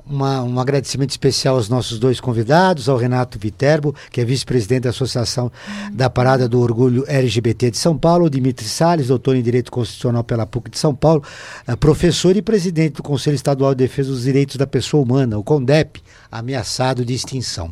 [0.09, 4.89] Uma, um agradecimento especial aos nossos dois convidados, ao Renato Viterbo, que é vice-presidente da
[4.89, 5.51] Associação
[5.93, 10.23] da Parada do Orgulho LGBT de São Paulo, ao Dimitri Salles, doutor em Direito Constitucional
[10.23, 11.23] pela PUC de São Paulo,
[11.67, 15.43] eh, professor e presidente do Conselho Estadual de Defesa dos Direitos da Pessoa Humana, o
[15.43, 16.01] CONDEP,
[16.31, 17.71] ameaçado de extinção.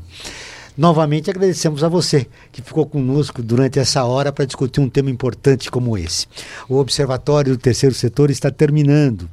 [0.78, 5.72] Novamente agradecemos a você que ficou conosco durante essa hora para discutir um tema importante
[5.72, 6.28] como esse.
[6.70, 9.28] O Observatório do Terceiro Setor está terminando.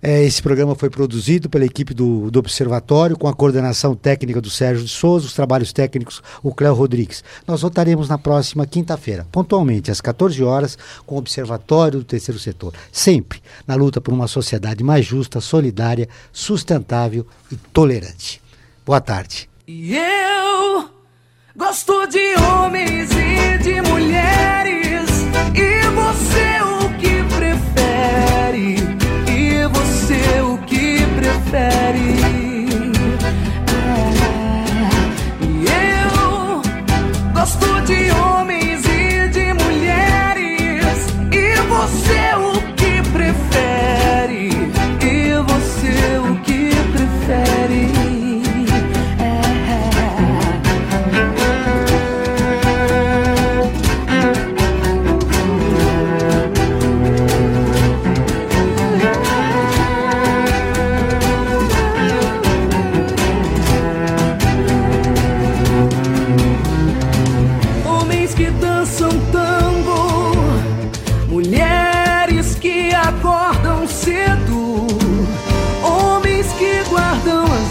[0.00, 4.48] É, esse programa foi produzido pela equipe do, do, Observatório, com a coordenação técnica do
[4.48, 7.24] Sérgio de Souza, os trabalhos técnicos, o Cléo Rodrigues.
[7.46, 12.74] Nós voltaremos na próxima quinta-feira, pontualmente, às 14 horas, com o Observatório do Terceiro Setor.
[12.92, 18.40] Sempre na luta por uma sociedade mais justa, solidária, sustentável e tolerante.
[18.86, 19.50] Boa tarde.
[19.66, 20.88] E eu
[21.56, 25.10] gosto de homens e de mulheres,
[25.54, 26.67] e você
[31.50, 31.94] É.
[35.40, 36.62] E eu
[37.32, 38.67] gosto de homens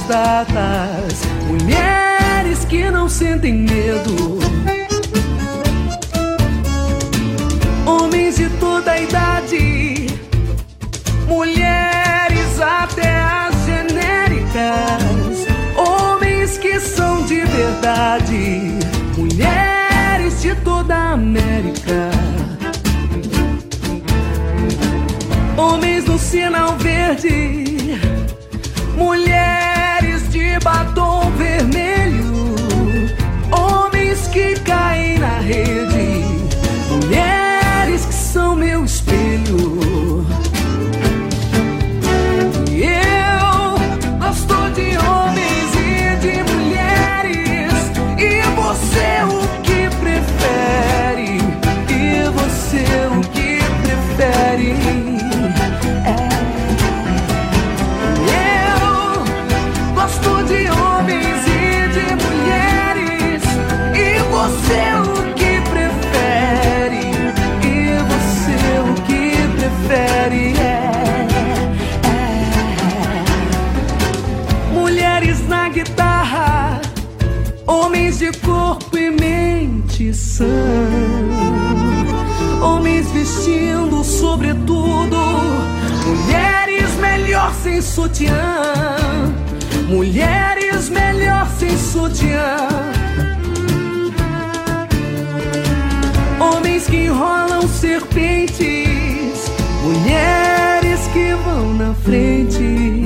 [0.08, 4.40] datas, mulheres que não sentem medo.
[7.86, 10.08] Homens de toda idade,
[11.28, 18.80] mulheres até as genéricas, homens que são de verdade,
[19.18, 22.12] mulheres de toda a América.
[25.58, 27.67] Homens no sinal verde,
[88.08, 88.64] sutiã.
[89.90, 92.58] Mulheres melhor sem sutiã.
[96.40, 99.52] Homens que enrolam serpentes,
[99.84, 103.04] mulheres que vão na frente.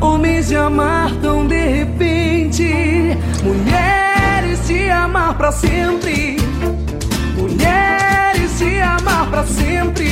[0.00, 6.36] Homens de amar tão de repente, mulheres de amar pra sempre.
[7.36, 10.11] Mulheres de amar pra sempre.